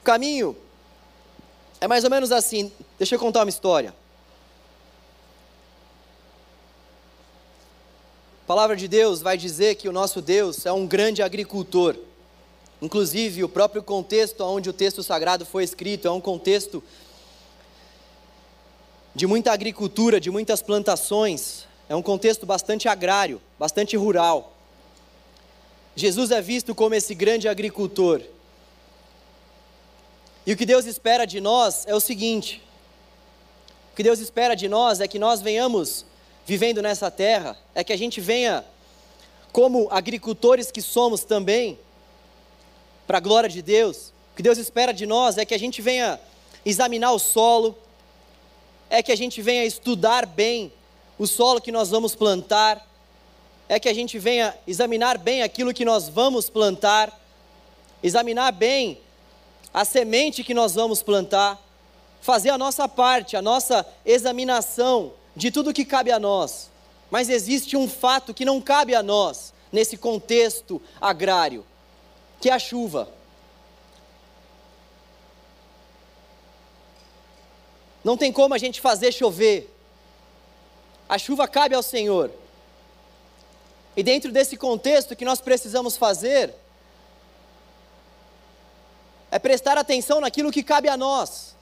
O 0.00 0.02
caminho 0.02 0.63
é 1.84 1.88
mais 1.88 2.02
ou 2.02 2.08
menos 2.08 2.32
assim. 2.32 2.72
Deixa 2.96 3.14
eu 3.14 3.18
contar 3.18 3.40
uma 3.40 3.50
história. 3.50 3.94
A 8.42 8.46
palavra 8.46 8.74
de 8.74 8.88
Deus 8.88 9.20
vai 9.20 9.36
dizer 9.36 9.74
que 9.74 9.86
o 9.86 9.92
nosso 9.92 10.22
Deus 10.22 10.64
é 10.64 10.72
um 10.72 10.86
grande 10.86 11.22
agricultor. 11.22 11.94
Inclusive, 12.80 13.44
o 13.44 13.50
próprio 13.50 13.82
contexto 13.82 14.40
onde 14.44 14.70
o 14.70 14.72
texto 14.72 15.02
sagrado 15.02 15.44
foi 15.44 15.62
escrito 15.62 16.08
é 16.08 16.10
um 16.10 16.22
contexto 16.22 16.82
de 19.14 19.26
muita 19.26 19.52
agricultura, 19.52 20.18
de 20.18 20.30
muitas 20.30 20.62
plantações, 20.62 21.66
é 21.86 21.94
um 21.94 22.02
contexto 22.02 22.46
bastante 22.46 22.88
agrário, 22.88 23.42
bastante 23.58 23.94
rural. 23.94 24.56
Jesus 25.94 26.30
é 26.30 26.40
visto 26.40 26.74
como 26.74 26.94
esse 26.94 27.14
grande 27.14 27.46
agricultor. 27.46 28.22
E 30.46 30.52
o 30.52 30.56
que 30.56 30.66
Deus 30.66 30.84
espera 30.84 31.26
de 31.26 31.40
nós 31.40 31.86
é 31.86 31.94
o 31.94 32.00
seguinte: 32.00 32.62
o 33.92 33.96
que 33.96 34.02
Deus 34.02 34.18
espera 34.18 34.54
de 34.54 34.68
nós 34.68 35.00
é 35.00 35.08
que 35.08 35.18
nós 35.18 35.40
venhamos 35.40 36.04
vivendo 36.44 36.82
nessa 36.82 37.10
terra, 37.10 37.56
é 37.74 37.82
que 37.82 37.92
a 37.92 37.96
gente 37.96 38.20
venha, 38.20 38.64
como 39.52 39.88
agricultores 39.90 40.70
que 40.70 40.82
somos 40.82 41.24
também, 41.24 41.78
para 43.06 43.18
a 43.18 43.20
glória 43.20 43.48
de 43.48 43.62
Deus. 43.62 44.12
O 44.32 44.36
que 44.36 44.42
Deus 44.42 44.58
espera 44.58 44.92
de 44.92 45.06
nós 45.06 45.38
é 45.38 45.44
que 45.44 45.54
a 45.54 45.58
gente 45.58 45.80
venha 45.80 46.20
examinar 46.66 47.12
o 47.12 47.18
solo, 47.18 47.78
é 48.90 49.02
que 49.02 49.12
a 49.12 49.16
gente 49.16 49.40
venha 49.40 49.64
estudar 49.64 50.26
bem 50.26 50.72
o 51.18 51.26
solo 51.26 51.60
que 51.60 51.72
nós 51.72 51.90
vamos 51.90 52.14
plantar, 52.14 52.86
é 53.68 53.78
que 53.78 53.88
a 53.88 53.94
gente 53.94 54.18
venha 54.18 54.54
examinar 54.66 55.16
bem 55.16 55.42
aquilo 55.42 55.72
que 55.72 55.84
nós 55.84 56.08
vamos 56.08 56.50
plantar, 56.50 57.18
examinar 58.02 58.52
bem 58.52 58.98
a 59.74 59.84
semente 59.84 60.44
que 60.44 60.54
nós 60.54 60.76
vamos 60.76 61.02
plantar, 61.02 61.60
fazer 62.20 62.50
a 62.50 62.56
nossa 62.56 62.88
parte, 62.88 63.36
a 63.36 63.42
nossa 63.42 63.84
examinação 64.06 65.14
de 65.34 65.50
tudo 65.50 65.74
que 65.74 65.84
cabe 65.84 66.12
a 66.12 66.20
nós. 66.20 66.70
Mas 67.10 67.28
existe 67.28 67.76
um 67.76 67.88
fato 67.88 68.32
que 68.32 68.44
não 68.44 68.60
cabe 68.60 68.94
a 68.94 69.02
nós 69.02 69.52
nesse 69.72 69.96
contexto 69.96 70.80
agrário, 71.00 71.66
que 72.40 72.48
é 72.48 72.52
a 72.52 72.58
chuva. 72.58 73.08
Não 78.04 78.16
tem 78.16 78.30
como 78.30 78.54
a 78.54 78.58
gente 78.58 78.80
fazer 78.80 79.10
chover. 79.10 79.68
A 81.08 81.18
chuva 81.18 81.48
cabe 81.48 81.74
ao 81.74 81.82
Senhor. 81.82 82.30
E 83.96 84.02
dentro 84.02 84.30
desse 84.30 84.56
contexto, 84.56 85.12
o 85.12 85.16
que 85.16 85.24
nós 85.24 85.40
precisamos 85.40 85.96
fazer 85.96 86.54
é 89.34 89.38
prestar 89.40 89.76
atenção 89.76 90.20
naquilo 90.20 90.52
que 90.52 90.62
cabe 90.62 90.88
a 90.88 90.96
nós. 90.96 91.56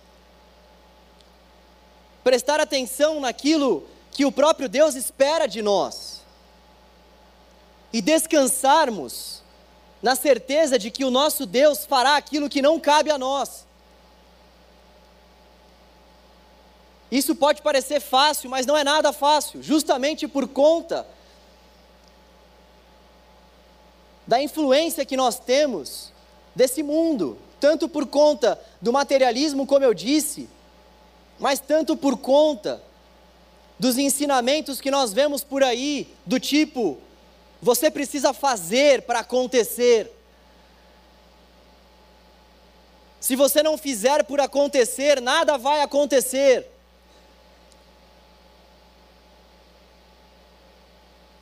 Prestar 2.22 2.60
atenção 2.60 3.18
naquilo 3.18 3.88
que 4.10 4.26
o 4.26 4.30
próprio 4.30 4.68
Deus 4.68 4.94
espera 4.94 5.46
de 5.46 5.62
nós. 5.62 6.20
E 7.90 8.02
descansarmos 8.02 9.42
na 10.02 10.14
certeza 10.14 10.78
de 10.78 10.90
que 10.90 11.02
o 11.02 11.10
nosso 11.10 11.46
Deus 11.46 11.86
fará 11.86 12.18
aquilo 12.18 12.50
que 12.50 12.60
não 12.60 12.78
cabe 12.78 13.10
a 13.10 13.16
nós. 13.16 13.66
Isso 17.10 17.34
pode 17.34 17.62
parecer 17.62 18.00
fácil, 18.00 18.50
mas 18.50 18.66
não 18.66 18.76
é 18.76 18.84
nada 18.84 19.14
fácil, 19.14 19.62
justamente 19.62 20.28
por 20.28 20.46
conta 20.46 21.06
da 24.26 24.42
influência 24.42 25.06
que 25.06 25.16
nós 25.16 25.38
temos 25.38 26.12
desse 26.54 26.82
mundo, 26.82 27.38
tanto 27.62 27.88
por 27.88 28.08
conta 28.08 28.60
do 28.80 28.92
materialismo, 28.92 29.64
como 29.68 29.84
eu 29.84 29.94
disse, 29.94 30.48
mas 31.38 31.60
tanto 31.60 31.96
por 31.96 32.18
conta 32.18 32.82
dos 33.78 33.96
ensinamentos 33.96 34.80
que 34.80 34.90
nós 34.90 35.12
vemos 35.12 35.44
por 35.44 35.62
aí, 35.62 36.08
do 36.26 36.40
tipo, 36.40 36.98
você 37.60 37.88
precisa 37.88 38.32
fazer 38.32 39.02
para 39.02 39.20
acontecer. 39.20 40.10
Se 43.20 43.36
você 43.36 43.62
não 43.62 43.78
fizer 43.78 44.24
por 44.24 44.40
acontecer, 44.40 45.20
nada 45.20 45.56
vai 45.56 45.82
acontecer. 45.82 46.68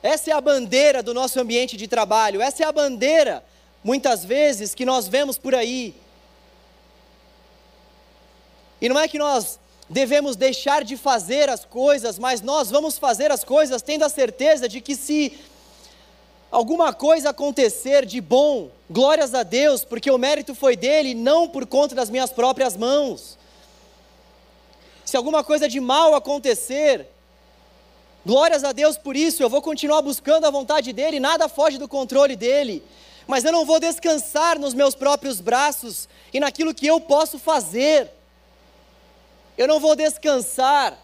Essa 0.03 0.29
é 0.29 0.33
a 0.33 0.41
bandeira 0.41 1.01
do 1.01 1.15
nosso 1.15 1.39
ambiente 1.39 1.75
de 1.75 1.87
trabalho, 1.87 2.43
essa 2.43 2.61
é 2.61 2.67
a 2.67 2.71
bandeira, 2.71 3.43
muitas 3.83 4.23
vezes, 4.23 4.75
que 4.75 4.85
nós 4.85 5.07
vemos 5.07 5.39
por 5.39 5.55
aí. 5.55 5.95
E 8.81 8.89
não 8.89 8.99
é 8.99 9.07
que 9.07 9.19
nós 9.19 9.59
devemos 9.87 10.35
deixar 10.35 10.83
de 10.83 10.97
fazer 10.97 11.49
as 11.49 11.65
coisas, 11.65 12.17
mas 12.17 12.41
nós 12.41 12.71
vamos 12.71 12.97
fazer 12.97 13.29
as 13.29 13.43
coisas 13.43 13.81
tendo 13.81 14.03
a 14.03 14.09
certeza 14.09 14.67
de 14.67 14.81
que 14.81 14.95
se 14.95 15.37
alguma 16.49 16.91
coisa 16.91 17.29
acontecer 17.29 18.05
de 18.05 18.19
bom, 18.19 18.71
glórias 18.89 19.35
a 19.35 19.43
Deus, 19.43 19.85
porque 19.85 20.09
o 20.09 20.17
mérito 20.17 20.55
foi 20.55 20.75
dele, 20.75 21.13
não 21.13 21.47
por 21.47 21.65
conta 21.65 21.93
das 21.93 22.09
minhas 22.09 22.31
próprias 22.31 22.75
mãos. 22.75 23.37
Se 25.05 25.15
alguma 25.15 25.43
coisa 25.43 25.67
de 25.67 25.79
mal 25.79 26.15
acontecer, 26.15 27.05
glórias 28.25 28.63
a 28.63 28.71
Deus 28.71 28.97
por 28.97 29.15
isso, 29.15 29.43
eu 29.43 29.49
vou 29.49 29.61
continuar 29.61 30.01
buscando 30.01 30.45
a 30.45 30.49
vontade 30.49 30.93
dele, 30.93 31.19
nada 31.19 31.49
foge 31.49 31.77
do 31.77 31.87
controle 31.87 32.35
dele. 32.35 32.83
Mas 33.27 33.43
eu 33.43 33.51
não 33.51 33.65
vou 33.65 33.79
descansar 33.79 34.57
nos 34.57 34.73
meus 34.73 34.95
próprios 34.95 35.39
braços 35.39 36.07
e 36.33 36.39
naquilo 36.39 36.73
que 36.73 36.87
eu 36.87 36.99
posso 36.99 37.37
fazer 37.37 38.09
eu 39.61 39.67
não 39.67 39.79
vou 39.79 39.95
descansar 39.95 40.97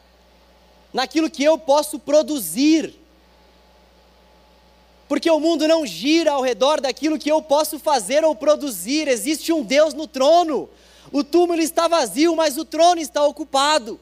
naquilo 0.92 1.30
que 1.30 1.44
eu 1.44 1.60
posso 1.60 2.00
produzir, 2.00 3.00
porque 5.08 5.30
o 5.30 5.40
mundo 5.40 5.68
não 5.68 5.86
gira 5.86 6.32
ao 6.32 6.42
redor 6.42 6.82
daquilo 6.82 7.20
que 7.20 7.32
eu 7.32 7.40
posso 7.40 7.78
fazer 7.78 8.26
ou 8.26 8.34
produzir, 8.36 9.08
existe 9.08 9.54
um 9.54 9.62
Deus 9.62 9.94
no 9.94 10.08
trono, 10.08 10.68
o 11.12 11.24
túmulo 11.24 11.62
está 11.62 11.88
vazio, 11.88 12.36
mas 12.36 12.58
o 12.58 12.66
trono 12.66 13.00
está 13.00 13.24
ocupado. 13.24 14.00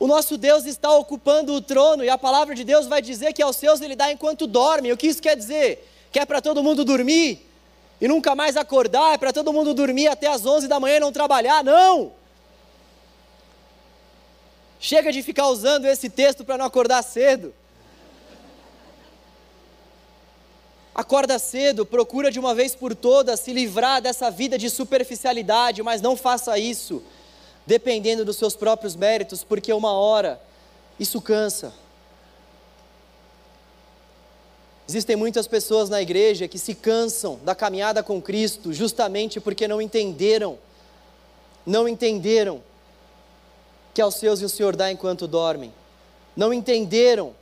O 0.00 0.06
nosso 0.06 0.38
Deus 0.38 0.64
está 0.64 0.90
ocupando 0.90 1.52
o 1.52 1.60
trono 1.60 2.02
e 2.02 2.08
a 2.08 2.16
palavra 2.16 2.54
de 2.54 2.64
Deus 2.64 2.86
vai 2.86 3.02
dizer 3.02 3.32
que 3.34 3.42
aos 3.42 3.56
seus 3.56 3.82
ele 3.82 3.94
dá 3.94 4.10
enquanto 4.10 4.46
dorme. 4.46 4.90
O 4.90 4.96
que 4.96 5.06
isso 5.06 5.22
quer 5.22 5.36
dizer? 5.36 5.86
Que 6.10 6.18
é 6.18 6.24
para 6.24 6.40
todo 6.40 6.62
mundo 6.62 6.84
dormir? 6.84 7.46
E 8.00 8.08
nunca 8.08 8.34
mais 8.34 8.56
acordar, 8.56 9.14
é 9.14 9.18
para 9.18 9.32
todo 9.32 9.52
mundo 9.52 9.72
dormir 9.72 10.08
até 10.08 10.26
as 10.26 10.44
11 10.44 10.68
da 10.68 10.80
manhã 10.80 10.96
e 10.96 11.00
não 11.00 11.12
trabalhar. 11.12 11.62
Não! 11.62 12.12
Chega 14.80 15.12
de 15.12 15.22
ficar 15.22 15.48
usando 15.48 15.86
esse 15.86 16.10
texto 16.10 16.44
para 16.44 16.58
não 16.58 16.66
acordar 16.66 17.02
cedo. 17.02 17.54
Acorda 20.94 21.38
cedo, 21.38 21.84
procura 21.84 22.30
de 22.30 22.38
uma 22.38 22.54
vez 22.54 22.74
por 22.74 22.94
todas 22.94 23.40
se 23.40 23.52
livrar 23.52 24.00
dessa 24.00 24.30
vida 24.30 24.56
de 24.56 24.70
superficialidade, 24.70 25.82
mas 25.82 26.00
não 26.00 26.16
faça 26.16 26.56
isso 26.58 27.02
dependendo 27.66 28.24
dos 28.24 28.36
seus 28.36 28.54
próprios 28.54 28.94
méritos, 28.94 29.42
porque 29.42 29.72
uma 29.72 29.92
hora 29.92 30.40
isso 31.00 31.20
cansa. 31.20 31.72
Existem 34.86 35.16
muitas 35.16 35.46
pessoas 35.46 35.88
na 35.88 36.02
igreja 36.02 36.46
que 36.46 36.58
se 36.58 36.74
cansam 36.74 37.38
da 37.42 37.54
caminhada 37.54 38.02
com 38.02 38.20
Cristo 38.20 38.72
justamente 38.72 39.40
porque 39.40 39.66
não 39.66 39.80
entenderam, 39.80 40.58
não 41.64 41.88
entenderam 41.88 42.62
que 43.94 44.02
aos 44.02 44.16
seus 44.16 44.42
o 44.42 44.48
Senhor 44.48 44.76
dá 44.76 44.90
enquanto 44.90 45.26
dormem. 45.26 45.72
não 46.36 46.52
entenderam. 46.52 47.34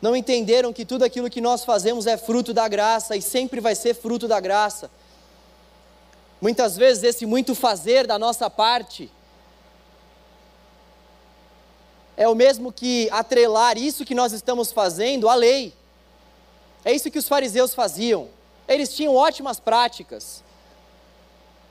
Não 0.00 0.16
entenderam 0.16 0.72
que 0.72 0.84
tudo 0.84 1.04
aquilo 1.04 1.30
que 1.30 1.40
nós 1.40 1.64
fazemos 1.64 2.06
é 2.08 2.16
fruto 2.16 2.52
da 2.52 2.66
graça 2.66 3.16
e 3.16 3.22
sempre 3.22 3.60
vai 3.60 3.74
ser 3.74 3.94
fruto 3.94 4.26
da 4.26 4.40
graça. 4.40 4.90
Muitas 6.40 6.76
vezes 6.76 7.04
esse 7.04 7.24
muito 7.24 7.54
fazer 7.54 8.04
da 8.04 8.18
nossa 8.18 8.50
parte 8.50 9.08
é 12.22 12.28
o 12.28 12.36
mesmo 12.36 12.72
que 12.72 13.08
atrelar 13.10 13.76
isso 13.76 14.04
que 14.04 14.14
nós 14.14 14.32
estamos 14.32 14.70
fazendo 14.70 15.28
à 15.28 15.34
lei. 15.34 15.74
É 16.84 16.92
isso 16.92 17.10
que 17.10 17.18
os 17.18 17.26
fariseus 17.26 17.74
faziam. 17.74 18.28
Eles 18.68 18.94
tinham 18.94 19.16
ótimas 19.16 19.58
práticas. 19.58 20.44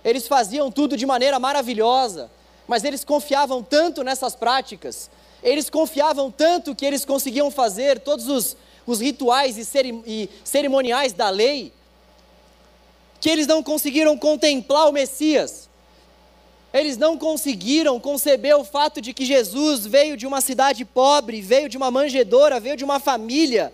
Eles 0.04 0.28
faziam 0.28 0.70
tudo 0.70 0.98
de 0.98 1.06
maneira 1.06 1.40
maravilhosa, 1.40 2.30
mas 2.68 2.84
eles 2.84 3.06
confiavam 3.06 3.64
tanto 3.64 4.04
nessas 4.04 4.36
práticas, 4.36 5.10
eles 5.42 5.70
confiavam 5.70 6.30
tanto 6.30 6.76
que 6.76 6.86
eles 6.86 7.06
conseguiam 7.06 7.50
fazer 7.50 8.00
todos 8.00 8.28
os, 8.28 8.58
os 8.86 9.00
rituais 9.00 9.58
e, 9.58 10.04
e 10.06 10.30
cerimoniais 10.44 11.14
da 11.14 11.30
lei, 11.30 11.72
que 13.22 13.30
eles 13.30 13.48
não 13.48 13.64
conseguiram 13.64 14.18
contemplar 14.18 14.90
o 14.90 14.92
Messias. 14.92 15.70
Eles 16.74 16.98
não 16.98 17.18
conseguiram 17.18 18.00
conceber 18.00 18.58
o 18.58 18.64
fato 18.64 19.02
de 19.02 19.14
que 19.14 19.26
Jesus 19.26 19.86
veio 19.86 20.16
de 20.16 20.26
uma 20.26 20.40
cidade 20.40 20.86
pobre, 20.86 21.42
veio 21.42 21.68
de 21.68 21.76
uma 21.76 21.92
manjedoura, 21.92 22.60
veio 22.60 22.78
de 22.78 22.84
uma 22.84 23.00
família 23.00 23.74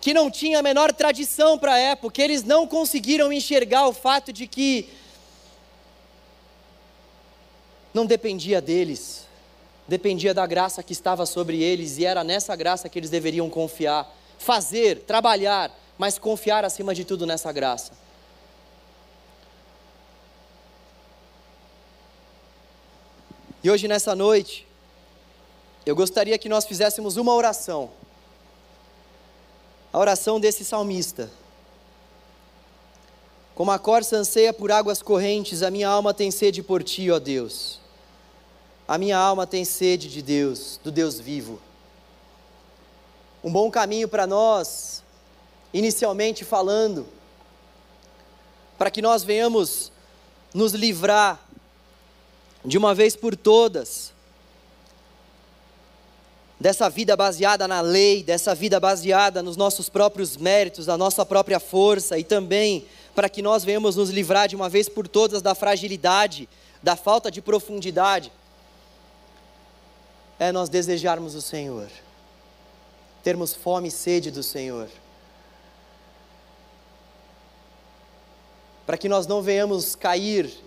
que 0.00 0.14
não 0.14 0.30
tinha 0.30 0.60
a 0.60 0.62
menor 0.62 0.92
tradição 0.92 1.58
para 1.58 1.74
a 1.74 1.78
época. 1.78 2.22
Eles 2.22 2.44
não 2.44 2.66
conseguiram 2.66 3.30
enxergar 3.30 3.86
o 3.88 3.92
fato 3.92 4.32
de 4.32 4.46
que 4.46 4.88
não 7.92 8.06
dependia 8.06 8.60
deles, 8.60 9.26
dependia 9.86 10.32
da 10.32 10.46
graça 10.46 10.82
que 10.82 10.92
estava 10.92 11.26
sobre 11.26 11.62
eles 11.62 11.98
e 11.98 12.06
era 12.06 12.24
nessa 12.24 12.56
graça 12.56 12.88
que 12.88 12.98
eles 12.98 13.10
deveriam 13.10 13.50
confiar, 13.50 14.10
fazer, 14.38 15.00
trabalhar, 15.00 15.76
mas 15.98 16.18
confiar 16.18 16.64
acima 16.64 16.94
de 16.94 17.04
tudo 17.04 17.26
nessa 17.26 17.52
graça. 17.52 18.05
E 23.66 23.70
hoje, 23.70 23.88
nessa 23.88 24.14
noite, 24.14 24.64
eu 25.84 25.96
gostaria 25.96 26.38
que 26.38 26.48
nós 26.48 26.64
fizéssemos 26.64 27.16
uma 27.16 27.34
oração. 27.34 27.90
A 29.92 29.98
oração 29.98 30.38
desse 30.38 30.64
salmista. 30.64 31.28
Como 33.56 33.72
a 33.72 33.78
corça 33.80 34.18
anseia 34.18 34.52
por 34.52 34.70
águas 34.70 35.02
correntes, 35.02 35.64
a 35.64 35.70
minha 35.72 35.88
alma 35.88 36.14
tem 36.14 36.30
sede 36.30 36.62
por 36.62 36.80
ti, 36.84 37.10
ó 37.10 37.18
Deus. 37.18 37.80
A 38.86 38.96
minha 38.98 39.18
alma 39.18 39.48
tem 39.48 39.64
sede 39.64 40.08
de 40.08 40.22
Deus, 40.22 40.78
do 40.84 40.92
Deus 40.92 41.18
vivo. 41.18 41.60
Um 43.42 43.50
bom 43.50 43.68
caminho 43.68 44.06
para 44.06 44.28
nós, 44.28 45.02
inicialmente 45.74 46.44
falando, 46.44 47.04
para 48.78 48.92
que 48.92 49.02
nós 49.02 49.24
venhamos 49.24 49.90
nos 50.54 50.72
livrar 50.72 51.45
de 52.66 52.76
uma 52.76 52.92
vez 52.94 53.14
por 53.14 53.36
todas, 53.36 54.12
dessa 56.58 56.90
vida 56.90 57.16
baseada 57.16 57.68
na 57.68 57.80
lei, 57.80 58.24
dessa 58.24 58.54
vida 58.54 58.80
baseada 58.80 59.40
nos 59.40 59.56
nossos 59.56 59.88
próprios 59.88 60.36
méritos, 60.36 60.86
da 60.86 60.98
nossa 60.98 61.24
própria 61.24 61.60
força, 61.60 62.18
e 62.18 62.24
também 62.24 62.84
para 63.14 63.28
que 63.28 63.40
nós 63.40 63.64
venhamos 63.64 63.94
nos 63.94 64.10
livrar 64.10 64.48
de 64.48 64.56
uma 64.56 64.68
vez 64.68 64.88
por 64.88 65.06
todas 65.06 65.40
da 65.40 65.54
fragilidade, 65.54 66.48
da 66.82 66.96
falta 66.96 67.30
de 67.30 67.40
profundidade, 67.40 68.32
é 70.38 70.50
nós 70.50 70.68
desejarmos 70.68 71.34
o 71.34 71.40
Senhor, 71.40 71.88
termos 73.22 73.54
fome 73.54 73.88
e 73.88 73.92
sede 73.92 74.30
do 74.30 74.42
Senhor. 74.42 74.88
Para 78.84 78.98
que 78.98 79.08
nós 79.08 79.26
não 79.26 79.40
venhamos 79.40 79.94
cair 79.94 80.65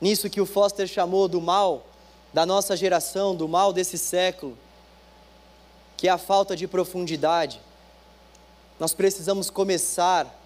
nisso 0.00 0.30
que 0.30 0.40
o 0.40 0.46
Foster 0.46 0.86
chamou 0.86 1.28
do 1.28 1.40
mal 1.40 1.86
da 2.32 2.44
nossa 2.44 2.76
geração, 2.76 3.34
do 3.34 3.48
mal 3.48 3.72
desse 3.72 3.96
século, 3.96 4.56
que 5.96 6.06
é 6.06 6.10
a 6.10 6.18
falta 6.18 6.54
de 6.54 6.68
profundidade. 6.68 7.60
Nós 8.78 8.92
precisamos 8.92 9.48
começar 9.48 10.38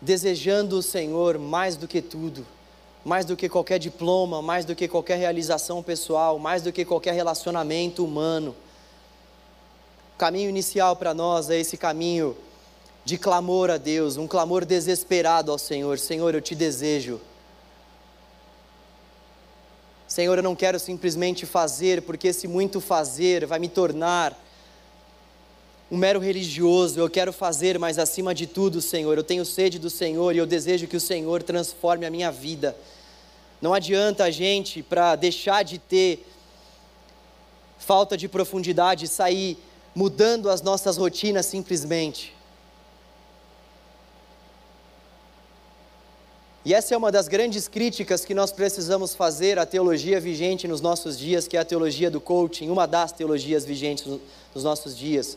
desejando 0.00 0.76
o 0.76 0.82
Senhor 0.82 1.38
mais 1.38 1.76
do 1.76 1.88
que 1.88 2.02
tudo, 2.02 2.46
mais 3.02 3.24
do 3.24 3.36
que 3.36 3.48
qualquer 3.48 3.78
diploma, 3.78 4.42
mais 4.42 4.66
do 4.66 4.74
que 4.74 4.86
qualquer 4.86 5.16
realização 5.16 5.82
pessoal, 5.82 6.38
mais 6.38 6.60
do 6.60 6.70
que 6.70 6.84
qualquer 6.84 7.14
relacionamento 7.14 8.04
humano. 8.04 8.54
O 10.14 10.18
caminho 10.18 10.50
inicial 10.50 10.94
para 10.94 11.14
nós 11.14 11.48
é 11.48 11.58
esse 11.58 11.78
caminho 11.78 12.36
de 13.04 13.16
clamor 13.16 13.70
a 13.70 13.78
Deus, 13.78 14.18
um 14.18 14.28
clamor 14.28 14.66
desesperado 14.66 15.50
ao 15.50 15.58
Senhor: 15.58 15.98
Senhor, 15.98 16.34
eu 16.34 16.40
te 16.42 16.54
desejo 16.54 17.18
Senhor, 20.12 20.36
eu 20.36 20.42
não 20.42 20.54
quero 20.54 20.78
simplesmente 20.78 21.46
fazer, 21.46 22.02
porque 22.02 22.28
esse 22.28 22.46
muito 22.46 22.82
fazer 22.82 23.46
vai 23.46 23.58
me 23.58 23.66
tornar 23.66 24.38
um 25.90 25.96
mero 25.96 26.20
religioso. 26.20 27.00
Eu 27.00 27.08
quero 27.08 27.32
fazer, 27.32 27.78
mas 27.78 27.98
acima 27.98 28.34
de 28.34 28.46
tudo, 28.46 28.82
Senhor, 28.82 29.16
eu 29.16 29.24
tenho 29.24 29.42
sede 29.42 29.78
do 29.78 29.88
Senhor 29.88 30.34
e 30.34 30.38
eu 30.38 30.44
desejo 30.44 30.86
que 30.86 30.98
o 30.98 31.00
Senhor 31.00 31.42
transforme 31.42 32.04
a 32.04 32.10
minha 32.10 32.30
vida. 32.30 32.76
Não 33.58 33.72
adianta 33.72 34.24
a 34.24 34.30
gente, 34.30 34.82
para 34.82 35.16
deixar 35.16 35.62
de 35.62 35.78
ter 35.78 36.22
falta 37.78 38.14
de 38.14 38.28
profundidade, 38.28 39.08
sair 39.08 39.56
mudando 39.94 40.50
as 40.50 40.60
nossas 40.60 40.98
rotinas 40.98 41.46
simplesmente. 41.46 42.34
E 46.64 46.72
essa 46.72 46.94
é 46.94 46.96
uma 46.96 47.10
das 47.10 47.26
grandes 47.26 47.66
críticas 47.66 48.24
que 48.24 48.34
nós 48.34 48.52
precisamos 48.52 49.16
fazer 49.16 49.58
à 49.58 49.66
teologia 49.66 50.20
vigente 50.20 50.68
nos 50.68 50.80
nossos 50.80 51.18
dias, 51.18 51.48
que 51.48 51.56
é 51.56 51.60
a 51.60 51.64
teologia 51.64 52.08
do 52.08 52.20
coaching, 52.20 52.70
uma 52.70 52.86
das 52.86 53.10
teologias 53.10 53.64
vigentes 53.64 54.06
nos 54.54 54.62
nossos 54.62 54.96
dias. 54.96 55.36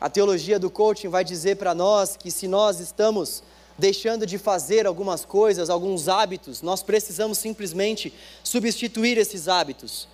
A 0.00 0.08
teologia 0.08 0.58
do 0.58 0.70
coaching 0.70 1.08
vai 1.08 1.22
dizer 1.22 1.56
para 1.56 1.74
nós 1.74 2.16
que 2.16 2.30
se 2.30 2.48
nós 2.48 2.80
estamos 2.80 3.42
deixando 3.78 4.26
de 4.26 4.38
fazer 4.38 4.86
algumas 4.86 5.22
coisas, 5.22 5.68
alguns 5.68 6.08
hábitos, 6.08 6.62
nós 6.62 6.82
precisamos 6.82 7.36
simplesmente 7.36 8.12
substituir 8.42 9.18
esses 9.18 9.48
hábitos. 9.48 10.08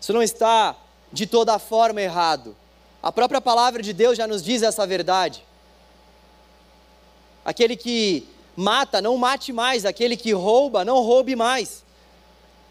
Isso 0.00 0.12
não 0.12 0.22
está 0.22 0.76
de 1.12 1.26
toda 1.26 1.58
forma 1.58 2.00
errado. 2.00 2.56
A 3.02 3.10
própria 3.10 3.40
palavra 3.40 3.82
de 3.82 3.92
Deus 3.92 4.16
já 4.16 4.26
nos 4.26 4.40
diz 4.40 4.62
essa 4.62 4.86
verdade. 4.86 5.44
Aquele 7.44 7.76
que 7.76 8.26
mata, 8.56 9.00
não 9.00 9.16
mate 9.16 9.52
mais. 9.52 9.84
Aquele 9.84 10.16
que 10.16 10.32
rouba, 10.32 10.84
não 10.84 11.00
roube 11.00 11.34
mais. 11.34 11.84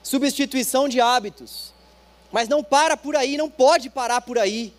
Substituição 0.03 0.87
de 0.87 1.01
hábitos. 1.01 1.73
Mas 2.31 2.47
não 2.47 2.63
para 2.63 2.95
por 2.95 3.15
aí, 3.15 3.37
não 3.37 3.49
pode 3.49 3.89
parar 3.89 4.21
por 4.21 4.37
aí. 4.37 4.73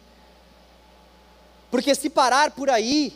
Porque 1.71 1.95
se 1.95 2.09
parar 2.11 2.51
por 2.51 2.69
aí, 2.71 3.13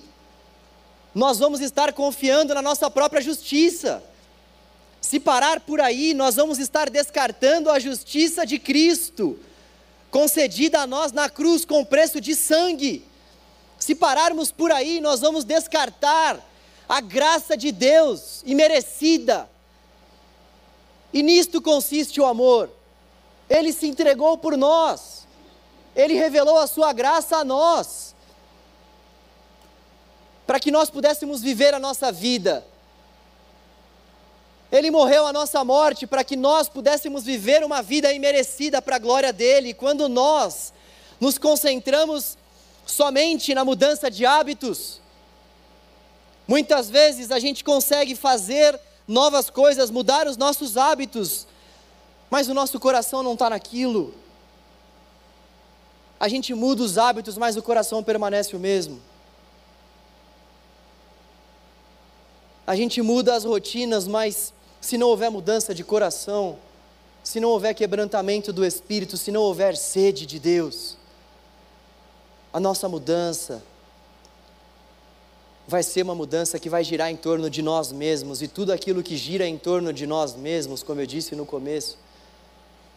nós 1.14 1.38
vamos 1.38 1.60
estar 1.60 1.92
confiando 1.92 2.54
na 2.54 2.62
nossa 2.62 2.90
própria 2.90 3.22
justiça. 3.22 4.02
Se 5.00 5.20
parar 5.20 5.60
por 5.60 5.80
aí, 5.80 6.14
nós 6.14 6.36
vamos 6.36 6.58
estar 6.58 6.90
descartando 6.90 7.70
a 7.70 7.78
justiça 7.78 8.44
de 8.46 8.58
Cristo, 8.58 9.38
concedida 10.10 10.80
a 10.80 10.86
nós 10.86 11.12
na 11.12 11.28
cruz 11.28 11.64
com 11.64 11.84
preço 11.84 12.20
de 12.20 12.34
sangue. 12.34 13.04
Se 13.78 13.94
pararmos 13.94 14.50
por 14.50 14.72
aí, 14.72 15.00
nós 15.00 15.20
vamos 15.20 15.44
descartar 15.44 16.40
a 16.88 17.00
graça 17.00 17.56
de 17.56 17.72
Deus 17.72 18.42
imerecida. 18.44 19.48
E 21.12 21.22
nisto 21.22 21.62
consiste 21.62 22.20
o 22.20 22.26
amor. 22.26 22.70
Ele 23.48 23.72
se 23.72 23.86
entregou 23.86 24.36
por 24.36 24.56
nós. 24.56 25.26
Ele 25.94 26.14
revelou 26.14 26.58
a 26.58 26.66
sua 26.66 26.92
graça 26.92 27.36
a 27.36 27.44
nós. 27.44 28.14
Para 30.46 30.60
que 30.60 30.70
nós 30.70 30.90
pudéssemos 30.90 31.40
viver 31.40 31.72
a 31.72 31.78
nossa 31.78 32.10
vida. 32.10 32.66
Ele 34.70 34.90
morreu 34.90 35.24
a 35.24 35.32
nossa 35.32 35.64
morte 35.64 36.04
para 36.04 36.24
que 36.24 36.34
nós 36.34 36.68
pudéssemos 36.68 37.22
viver 37.22 37.64
uma 37.64 37.80
vida 37.80 38.12
imerecida 38.12 38.82
para 38.82 38.96
a 38.96 38.98
glória 38.98 39.32
dele. 39.32 39.72
Quando 39.72 40.08
nós 40.08 40.72
nos 41.20 41.38
concentramos 41.38 42.36
somente 42.84 43.54
na 43.54 43.64
mudança 43.64 44.10
de 44.10 44.26
hábitos, 44.26 45.00
Muitas 46.46 46.90
vezes 46.90 47.30
a 47.30 47.38
gente 47.38 47.64
consegue 47.64 48.14
fazer 48.14 48.78
novas 49.08 49.48
coisas, 49.48 49.90
mudar 49.90 50.26
os 50.26 50.36
nossos 50.36 50.76
hábitos, 50.76 51.46
mas 52.30 52.48
o 52.48 52.54
nosso 52.54 52.78
coração 52.78 53.22
não 53.22 53.32
está 53.32 53.50
naquilo. 53.50 54.14
A 56.18 56.28
gente 56.28 56.54
muda 56.54 56.82
os 56.82 56.98
hábitos, 56.98 57.36
mas 57.36 57.56
o 57.56 57.62
coração 57.62 58.02
permanece 58.02 58.54
o 58.54 58.58
mesmo. 58.58 59.00
A 62.66 62.74
gente 62.74 63.02
muda 63.02 63.34
as 63.34 63.44
rotinas, 63.44 64.06
mas 64.06 64.52
se 64.80 64.96
não 64.96 65.08
houver 65.08 65.30
mudança 65.30 65.74
de 65.74 65.84
coração, 65.84 66.58
se 67.22 67.40
não 67.40 67.50
houver 67.50 67.74
quebrantamento 67.74 68.52
do 68.52 68.64
espírito, 68.64 69.16
se 69.16 69.30
não 69.30 69.42
houver 69.42 69.76
sede 69.76 70.26
de 70.26 70.38
Deus, 70.38 70.96
a 72.52 72.60
nossa 72.60 72.88
mudança 72.88 73.62
vai 75.66 75.82
ser 75.82 76.02
uma 76.02 76.14
mudança 76.14 76.58
que 76.58 76.68
vai 76.68 76.84
girar 76.84 77.10
em 77.10 77.16
torno 77.16 77.48
de 77.48 77.62
nós 77.62 77.90
mesmos 77.90 78.42
e 78.42 78.48
tudo 78.48 78.72
aquilo 78.72 79.02
que 79.02 79.16
gira 79.16 79.46
em 79.46 79.56
torno 79.56 79.92
de 79.92 80.06
nós 80.06 80.34
mesmos, 80.34 80.82
como 80.82 81.00
eu 81.00 81.06
disse 81.06 81.34
no 81.34 81.46
começo, 81.46 81.98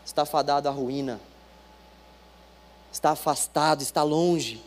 está 0.06 0.26
fadado 0.26 0.68
à 0.68 0.72
ruína, 0.72 1.20
está 2.92 3.12
afastado, 3.12 3.82
está 3.82 4.04
longe 4.04 4.62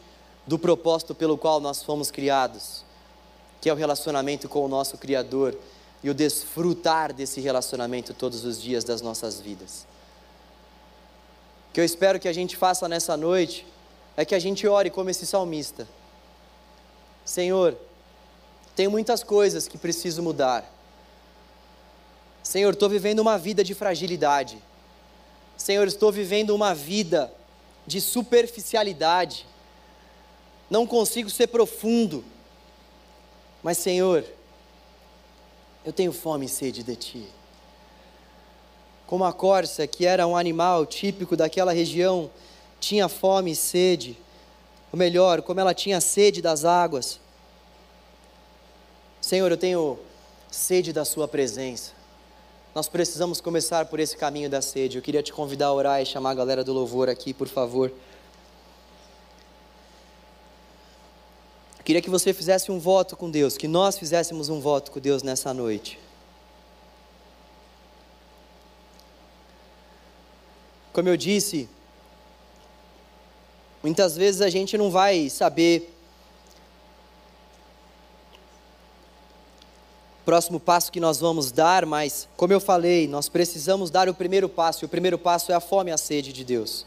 do 0.47 0.59
propósito 0.59 1.15
pelo 1.15 1.37
qual 1.37 1.61
nós 1.61 1.83
fomos 1.83 2.11
criados, 2.11 2.85
que 3.61 3.69
é 3.69 3.73
o 3.73 3.77
relacionamento 3.77 4.49
com 4.49 4.65
o 4.65 4.69
nosso 4.69 4.97
Criador 4.97 5.57
e 6.03 6.09
o 6.09 6.15
desfrutar 6.15 7.13
desse 7.13 7.41
relacionamento 7.41 8.15
todos 8.15 8.45
os 8.45 8.61
dias 8.61 8.85
das 8.85 9.03
nossas 9.03 9.39
vidas. 9.41 9.87
O 11.69 11.73
que 11.73 11.81
eu 11.81 11.85
espero 11.85 12.19
que 12.19 12.29
a 12.29 12.33
gente 12.33 12.57
faça 12.57 12.89
nessa 12.89 13.17
noite 13.17 13.67
é 14.17 14.25
que 14.25 14.35
a 14.35 14.39
gente 14.39 14.67
ore 14.67 14.91
como 14.91 15.11
esse 15.11 15.27
salmista. 15.27 15.87
Senhor, 17.25 17.77
tenho 18.75 18.91
muitas 18.91 19.23
coisas 19.23 19.69
que 19.69 19.79
preciso 19.79 20.23
mudar. 20.23 20.65
Senhor, 22.43 22.73
estou 22.73 22.89
vivendo 22.89 23.21
uma 23.21 23.37
vida 23.37 23.63
de 23.63 23.75
fragilidade. 23.75 24.59
Senhor, 25.57 25.87
estou 25.87 26.11
vivendo 26.11 26.55
uma 26.55 26.75
vida 26.75 27.33
de 27.87 28.01
superficialidade. 28.01 29.47
Não 30.71 30.87
consigo 30.87 31.29
ser 31.29 31.49
profundo. 31.49 32.25
Mas, 33.63 33.79
Senhor, 33.79 34.25
eu 35.85 35.93
tenho 35.93 36.13
fome 36.13 36.47
e 36.47 36.49
sede 36.49 36.83
de 36.83 36.97
Ti. 36.97 37.29
Como 39.07 39.25
a 39.25 39.33
corça, 39.33 39.87
que 39.87 40.07
era 40.07 40.27
um 40.27 40.37
animal 40.37 40.87
típico 40.87 41.37
daquela 41.37 41.73
região, 41.73 42.31
tinha 42.79 43.09
fome 43.09 43.51
e 43.51 43.57
sede, 43.57 44.17
ou 44.93 44.99
melhor, 44.99 45.43
como 45.43 45.61
ela 45.61 45.75
tinha 45.75 46.01
sede 46.01 46.41
das 46.41 46.65
águas. 46.65 47.21
Senhor, 49.31 49.49
eu 49.49 49.57
tenho 49.57 49.97
sede 50.51 50.93
da 50.93 51.05
Sua 51.05 51.29
presença. 51.29 51.93
Nós 52.75 52.89
precisamos 52.89 53.41
começar 53.41 53.87
por 53.87 54.01
esse 54.01 54.17
caminho 54.17 54.51
da 54.51 54.61
sede. 54.61 54.99
Eu 54.99 55.03
queria 55.03 55.23
te 55.23 55.33
convidar 55.33 55.67
a 55.67 55.73
orar 55.73 56.03
e 56.03 56.05
chamar 56.05 56.33
a 56.33 56.35
galera 56.35 56.65
do 56.65 56.73
louvor 56.73 57.09
aqui, 57.09 57.33
por 57.33 57.47
favor. 57.47 57.93
Eu 61.79 61.85
queria 61.85 62.03
que 62.03 62.11
você 62.11 62.33
fizesse 62.35 62.73
um 62.73 62.81
voto 62.81 63.17
com 63.17 63.31
Deus, 63.31 63.57
que 63.57 63.69
nós 63.69 63.97
fizéssemos 63.97 64.49
um 64.49 64.59
voto 64.59 64.91
com 64.91 64.99
Deus 64.99 65.23
nessa 65.23 65.55
noite. 65.55 65.97
Como 70.93 71.09
eu 71.09 71.17
disse, 71.17 71.69
muitas 73.81 74.17
vezes 74.17 74.41
a 74.41 74.51
gente 74.51 74.77
não 74.77 74.91
vai 74.91 75.31
saber 75.31 76.00
próximo 80.31 80.61
passo 80.61 80.93
que 80.93 81.01
nós 81.01 81.19
vamos 81.19 81.51
dar, 81.51 81.85
mas, 81.85 82.29
como 82.37 82.53
eu 82.53 82.61
falei, 82.61 83.09
nós 83.09 83.29
precisamos 83.29 83.91
dar 83.91 84.09
o 84.09 84.15
primeiro 84.15 84.49
passo, 84.49 84.85
e 84.85 84.87
o 84.87 84.89
primeiro 84.89 85.19
passo 85.19 85.51
é 85.51 85.57
a 85.57 85.61
fome 85.61 85.91
e 85.91 85.93
a 85.93 85.99
sede 85.99 86.33
de 86.33 86.45
Deus. 86.45 86.87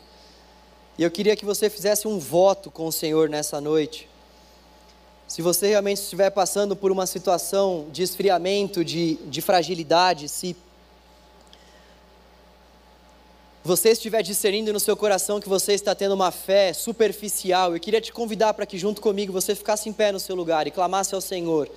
E 0.98 1.04
eu 1.04 1.12
queria 1.12 1.36
que 1.36 1.44
você 1.44 1.70
fizesse 1.70 2.08
um 2.08 2.18
voto 2.18 2.72
com 2.72 2.88
o 2.88 2.92
Senhor 2.92 3.28
nessa 3.28 3.60
noite. 3.60 4.08
Se 5.28 5.42
você 5.42 5.68
realmente 5.68 5.98
estiver 5.98 6.30
passando 6.30 6.74
por 6.74 6.90
uma 6.90 7.06
situação 7.06 7.88
de 7.92 8.02
esfriamento, 8.02 8.82
de, 8.82 9.16
de 9.26 9.42
fragilidade, 9.42 10.30
se 10.30 10.56
você 13.62 13.90
estiver 13.90 14.22
discernindo 14.22 14.72
no 14.72 14.80
seu 14.80 14.96
coração 14.96 15.42
que 15.42 15.50
você 15.50 15.74
está 15.74 15.94
tendo 15.94 16.16
uma 16.16 16.32
fé 16.32 16.72
superficial, 16.72 17.74
eu 17.74 17.80
queria 17.82 18.00
te 18.00 18.14
convidar 18.14 18.54
para 18.54 18.66
que 18.66 18.78
junto 18.78 19.02
comigo 19.02 19.34
você 19.34 19.54
ficasse 19.54 19.90
em 19.90 19.94
pé 19.94 20.14
no 20.14 20.20
seu 20.20 20.34
lugar 20.34 20.66
e 20.66 20.72
clamasse 20.72 21.14
ao 21.14 21.20
Senhor 21.20 21.70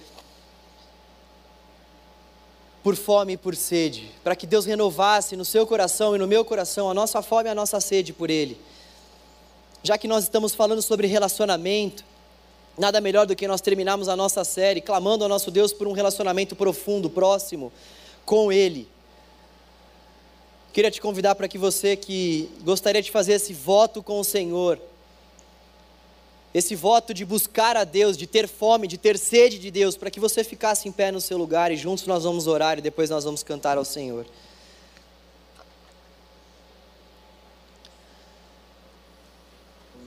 por 2.86 2.94
fome 2.94 3.32
e 3.32 3.36
por 3.36 3.56
sede, 3.56 4.12
para 4.22 4.36
que 4.36 4.46
Deus 4.46 4.64
renovasse 4.64 5.34
no 5.34 5.44
seu 5.44 5.66
coração 5.66 6.14
e 6.14 6.18
no 6.20 6.28
meu 6.28 6.44
coração 6.44 6.88
a 6.88 6.94
nossa 6.94 7.20
fome 7.20 7.48
e 7.48 7.50
a 7.50 7.54
nossa 7.54 7.80
sede 7.80 8.12
por 8.12 8.30
Ele. 8.30 8.56
Já 9.82 9.98
que 9.98 10.06
nós 10.06 10.22
estamos 10.22 10.54
falando 10.54 10.80
sobre 10.80 11.08
relacionamento, 11.08 12.04
nada 12.78 13.00
melhor 13.00 13.26
do 13.26 13.34
que 13.34 13.48
nós 13.48 13.60
terminarmos 13.60 14.08
a 14.08 14.14
nossa 14.14 14.44
série 14.44 14.80
clamando 14.80 15.24
ao 15.24 15.28
nosso 15.28 15.50
Deus 15.50 15.72
por 15.72 15.88
um 15.88 15.92
relacionamento 15.92 16.54
profundo, 16.54 17.10
próximo 17.10 17.72
com 18.24 18.52
Ele. 18.52 18.86
Queria 20.72 20.92
te 20.92 21.00
convidar 21.00 21.34
para 21.34 21.48
que 21.48 21.58
você 21.58 21.96
que 21.96 22.48
gostaria 22.62 23.02
de 23.02 23.10
fazer 23.10 23.32
esse 23.32 23.52
voto 23.52 24.00
com 24.00 24.20
o 24.20 24.24
Senhor, 24.24 24.80
esse 26.56 26.74
voto 26.74 27.12
de 27.12 27.22
buscar 27.22 27.76
a 27.76 27.84
Deus, 27.84 28.16
de 28.16 28.26
ter 28.26 28.48
fome, 28.48 28.86
de 28.88 28.96
ter 28.96 29.18
sede 29.18 29.58
de 29.58 29.70
Deus, 29.70 29.94
para 29.94 30.10
que 30.10 30.18
você 30.18 30.42
ficasse 30.42 30.88
em 30.88 30.92
pé 30.92 31.12
no 31.12 31.20
seu 31.20 31.36
lugar 31.36 31.70
e 31.70 31.76
juntos 31.76 32.06
nós 32.06 32.24
vamos 32.24 32.46
orar 32.46 32.78
e 32.78 32.80
depois 32.80 33.10
nós 33.10 33.24
vamos 33.24 33.42
cantar 33.42 33.76
ao 33.76 33.84
Senhor. 33.84 34.24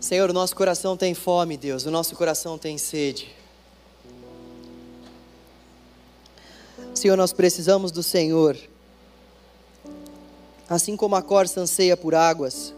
Senhor, 0.02 0.28
o 0.28 0.34
nosso 0.34 0.56
coração 0.56 0.98
tem 0.98 1.14
fome, 1.14 1.56
Deus, 1.56 1.86
o 1.86 1.92
nosso 1.92 2.16
coração 2.16 2.58
tem 2.58 2.80
sede. 2.80 3.30
Senhor, 6.96 7.16
nós 7.16 7.32
precisamos 7.32 7.92
do 7.92 8.02
Senhor. 8.02 8.58
Assim 10.68 10.98
como 10.98 11.16
a 11.16 11.22
corça 11.22 11.62
anseia 11.62 11.96
por 11.96 12.16
águas, 12.16 12.74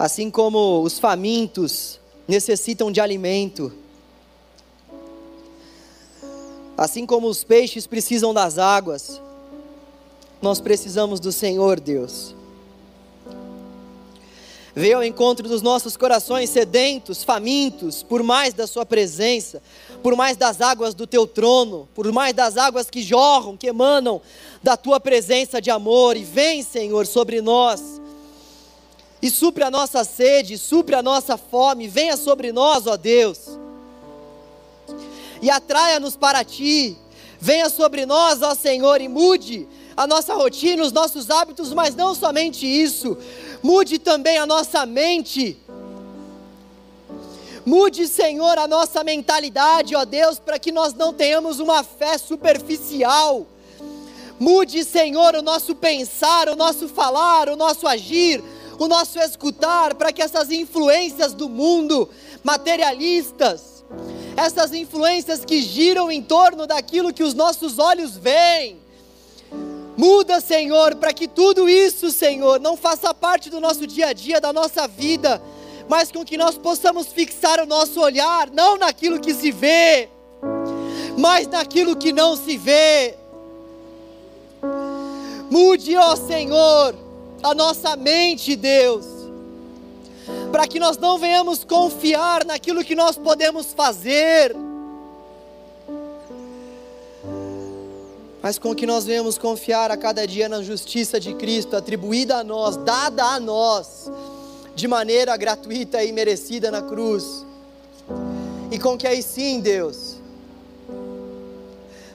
Assim 0.00 0.30
como 0.30 0.80
os 0.80 0.98
famintos 0.98 2.00
necessitam 2.26 2.90
de 2.90 3.02
alimento, 3.02 3.70
assim 6.74 7.04
como 7.04 7.28
os 7.28 7.44
peixes 7.44 7.86
precisam 7.86 8.32
das 8.32 8.56
águas, 8.56 9.20
nós 10.40 10.58
precisamos 10.58 11.20
do 11.20 11.30
Senhor 11.30 11.78
Deus. 11.78 12.34
Veio 14.74 14.96
ao 14.96 15.04
encontro 15.04 15.46
dos 15.46 15.60
nossos 15.60 15.98
corações 15.98 16.48
sedentos, 16.48 17.22
famintos, 17.22 18.02
por 18.02 18.22
mais 18.22 18.54
da 18.54 18.66
Sua 18.66 18.86
presença, 18.86 19.62
por 20.02 20.16
mais 20.16 20.34
das 20.34 20.62
águas 20.62 20.94
do 20.94 21.06
Teu 21.06 21.26
trono, 21.26 21.86
por 21.94 22.10
mais 22.10 22.32
das 22.32 22.56
águas 22.56 22.88
que 22.88 23.02
jorram, 23.02 23.54
que 23.54 23.66
emanam 23.66 24.22
da 24.62 24.78
Tua 24.78 24.98
presença 24.98 25.60
de 25.60 25.70
amor, 25.70 26.16
e 26.16 26.24
vem, 26.24 26.62
Senhor, 26.62 27.06
sobre 27.06 27.42
nós 27.42 27.99
e 29.22 29.30
supre 29.30 29.62
a 29.64 29.70
nossa 29.70 30.02
sede, 30.04 30.56
supre 30.56 30.94
a 30.94 31.02
nossa 31.02 31.36
fome, 31.36 31.88
venha 31.88 32.16
sobre 32.16 32.52
nós, 32.52 32.86
ó 32.86 32.96
Deus, 32.96 33.58
e 35.42 35.50
atraia-nos 35.50 36.16
para 36.16 36.42
Ti, 36.44 36.96
venha 37.38 37.68
sobre 37.68 38.06
nós, 38.06 38.42
ó 38.42 38.54
Senhor, 38.54 39.00
e 39.00 39.08
mude 39.08 39.68
a 39.96 40.06
nossa 40.06 40.34
rotina, 40.34 40.82
os 40.82 40.92
nossos 40.92 41.30
hábitos, 41.30 41.72
mas 41.74 41.94
não 41.94 42.14
somente 42.14 42.66
isso, 42.66 43.16
mude 43.62 43.98
também 43.98 44.38
a 44.38 44.46
nossa 44.46 44.86
mente, 44.86 45.58
mude, 47.66 48.08
Senhor, 48.08 48.58
a 48.58 48.66
nossa 48.66 49.04
mentalidade, 49.04 49.94
ó 49.94 50.04
Deus, 50.06 50.38
para 50.38 50.58
que 50.58 50.72
nós 50.72 50.94
não 50.94 51.12
tenhamos 51.12 51.60
uma 51.60 51.82
fé 51.82 52.16
superficial, 52.16 53.46
mude, 54.38 54.82
Senhor, 54.82 55.34
o 55.34 55.42
nosso 55.42 55.74
pensar, 55.74 56.48
o 56.48 56.56
nosso 56.56 56.88
falar, 56.88 57.50
o 57.50 57.56
nosso 57.56 57.86
agir, 57.86 58.42
o 58.80 58.88
nosso 58.88 59.18
escutar, 59.18 59.94
para 59.94 60.10
que 60.10 60.22
essas 60.22 60.50
influências 60.50 61.34
do 61.34 61.50
mundo 61.50 62.08
materialistas, 62.42 63.84
essas 64.34 64.72
influências 64.72 65.44
que 65.44 65.60
giram 65.60 66.10
em 66.10 66.22
torno 66.22 66.66
daquilo 66.66 67.12
que 67.12 67.22
os 67.22 67.34
nossos 67.34 67.78
olhos 67.78 68.16
veem, 68.16 68.80
muda, 69.98 70.40
Senhor, 70.40 70.94
para 70.94 71.12
que 71.12 71.28
tudo 71.28 71.68
isso, 71.68 72.10
Senhor, 72.10 72.58
não 72.58 72.74
faça 72.74 73.12
parte 73.12 73.50
do 73.50 73.60
nosso 73.60 73.86
dia 73.86 74.06
a 74.06 74.12
dia, 74.14 74.40
da 74.40 74.50
nossa 74.50 74.88
vida, 74.88 75.42
mas 75.86 76.10
com 76.10 76.24
que 76.24 76.38
nós 76.38 76.56
possamos 76.56 77.08
fixar 77.08 77.60
o 77.60 77.66
nosso 77.66 78.00
olhar 78.00 78.50
não 78.50 78.78
naquilo 78.78 79.20
que 79.20 79.34
se 79.34 79.52
vê, 79.52 80.08
mas 81.18 81.46
naquilo 81.46 81.94
que 81.94 82.14
não 82.14 82.34
se 82.34 82.56
vê. 82.56 83.14
Mude, 85.50 85.94
ó 85.98 86.16
Senhor, 86.16 87.09
a 87.42 87.54
nossa 87.54 87.96
mente, 87.96 88.54
Deus, 88.54 89.06
para 90.52 90.66
que 90.66 90.78
nós 90.78 90.98
não 90.98 91.18
venhamos 91.18 91.64
confiar 91.64 92.44
naquilo 92.44 92.84
que 92.84 92.94
nós 92.94 93.16
podemos 93.16 93.72
fazer, 93.72 94.54
mas 98.42 98.58
com 98.58 98.74
que 98.74 98.86
nós 98.86 99.04
venhamos 99.04 99.38
confiar 99.38 99.90
a 99.90 99.96
cada 99.96 100.26
dia 100.26 100.48
na 100.48 100.62
justiça 100.62 101.18
de 101.18 101.34
Cristo, 101.34 101.76
atribuída 101.76 102.36
a 102.36 102.44
nós, 102.44 102.76
dada 102.76 103.24
a 103.24 103.40
nós, 103.40 104.10
de 104.74 104.86
maneira 104.86 105.36
gratuita 105.36 106.02
e 106.02 106.12
merecida 106.12 106.70
na 106.70 106.82
cruz, 106.82 107.44
e 108.70 108.78
com 108.78 108.96
que 108.96 109.06
aí 109.06 109.22
sim, 109.22 109.60
Deus, 109.60 110.16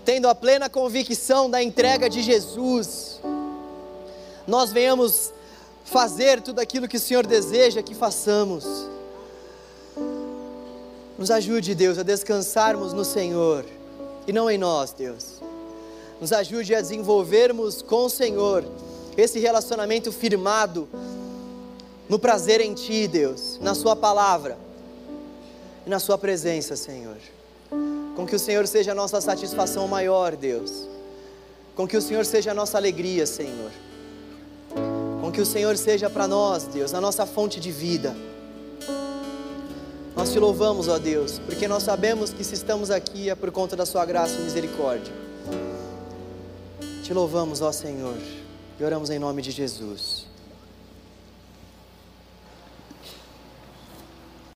tendo 0.03 0.27
a 0.27 0.35
plena 0.35 0.69
convicção 0.69 1.49
da 1.49 1.61
entrega 1.61 2.09
de 2.09 2.21
Jesus, 2.21 3.19
nós 4.47 4.71
venhamos 4.71 5.33
fazer 5.83 6.41
tudo 6.41 6.59
aquilo 6.59 6.87
que 6.87 6.97
o 6.97 6.99
Senhor 6.99 7.25
deseja 7.25 7.81
que 7.81 7.93
façamos. 7.93 8.65
Nos 11.17 11.31
ajude, 11.31 11.73
Deus, 11.73 11.97
a 11.97 12.03
descansarmos 12.03 12.91
no 12.91 13.05
Senhor 13.05 13.65
e 14.27 14.33
não 14.33 14.49
em 14.49 14.57
nós, 14.57 14.91
Deus. 14.91 15.41
Nos 16.19 16.33
ajude 16.33 16.73
a 16.73 16.81
desenvolvermos 16.81 17.81
com 17.81 18.05
o 18.05 18.09
Senhor 18.09 18.65
esse 19.15 19.39
relacionamento 19.39 20.11
firmado 20.11 20.87
no 22.09 22.19
prazer 22.19 22.61
em 22.61 22.73
Ti, 22.73 23.07
Deus, 23.07 23.59
na 23.61 23.73
Sua 23.73 23.95
palavra 23.95 24.57
e 25.85 25.89
na 25.89 25.99
Sua 25.99 26.17
presença, 26.17 26.75
Senhor. 26.75 27.17
Com 28.15 28.25
que 28.25 28.35
o 28.35 28.39
Senhor 28.39 28.67
seja 28.67 28.91
a 28.91 28.95
nossa 28.95 29.19
satisfação 29.21 29.87
maior, 29.87 30.35
Deus. 30.35 30.87
Com 31.75 31.87
que 31.87 31.97
o 31.97 32.01
Senhor 32.01 32.25
seja 32.25 32.51
a 32.51 32.53
nossa 32.53 32.77
alegria, 32.77 33.25
Senhor. 33.25 33.71
Que 35.35 35.41
o 35.41 35.45
Senhor 35.45 35.75
seja 35.75 36.09
para 36.09 36.29
nós, 36.29 36.63
Deus, 36.63 36.93
a 36.93 37.01
nossa 37.01 37.25
fonte 37.25 37.59
de 37.59 37.69
vida. 37.69 38.15
Nós 40.15 40.31
te 40.31 40.39
louvamos, 40.39 40.87
ó 40.87 40.97
Deus, 40.97 41.39
porque 41.39 41.67
nós 41.67 41.83
sabemos 41.83 42.31
que 42.31 42.41
se 42.41 42.53
estamos 42.53 42.89
aqui 42.89 43.29
é 43.29 43.35
por 43.35 43.51
conta 43.51 43.75
da 43.75 43.85
Sua 43.85 44.05
graça 44.05 44.39
e 44.39 44.43
misericórdia. 44.43 45.13
Te 47.03 47.13
louvamos, 47.13 47.61
ó 47.61 47.69
Senhor, 47.73 48.15
e 48.79 48.83
oramos 48.85 49.09
em 49.09 49.19
nome 49.19 49.41
de 49.41 49.51
Jesus. 49.51 50.24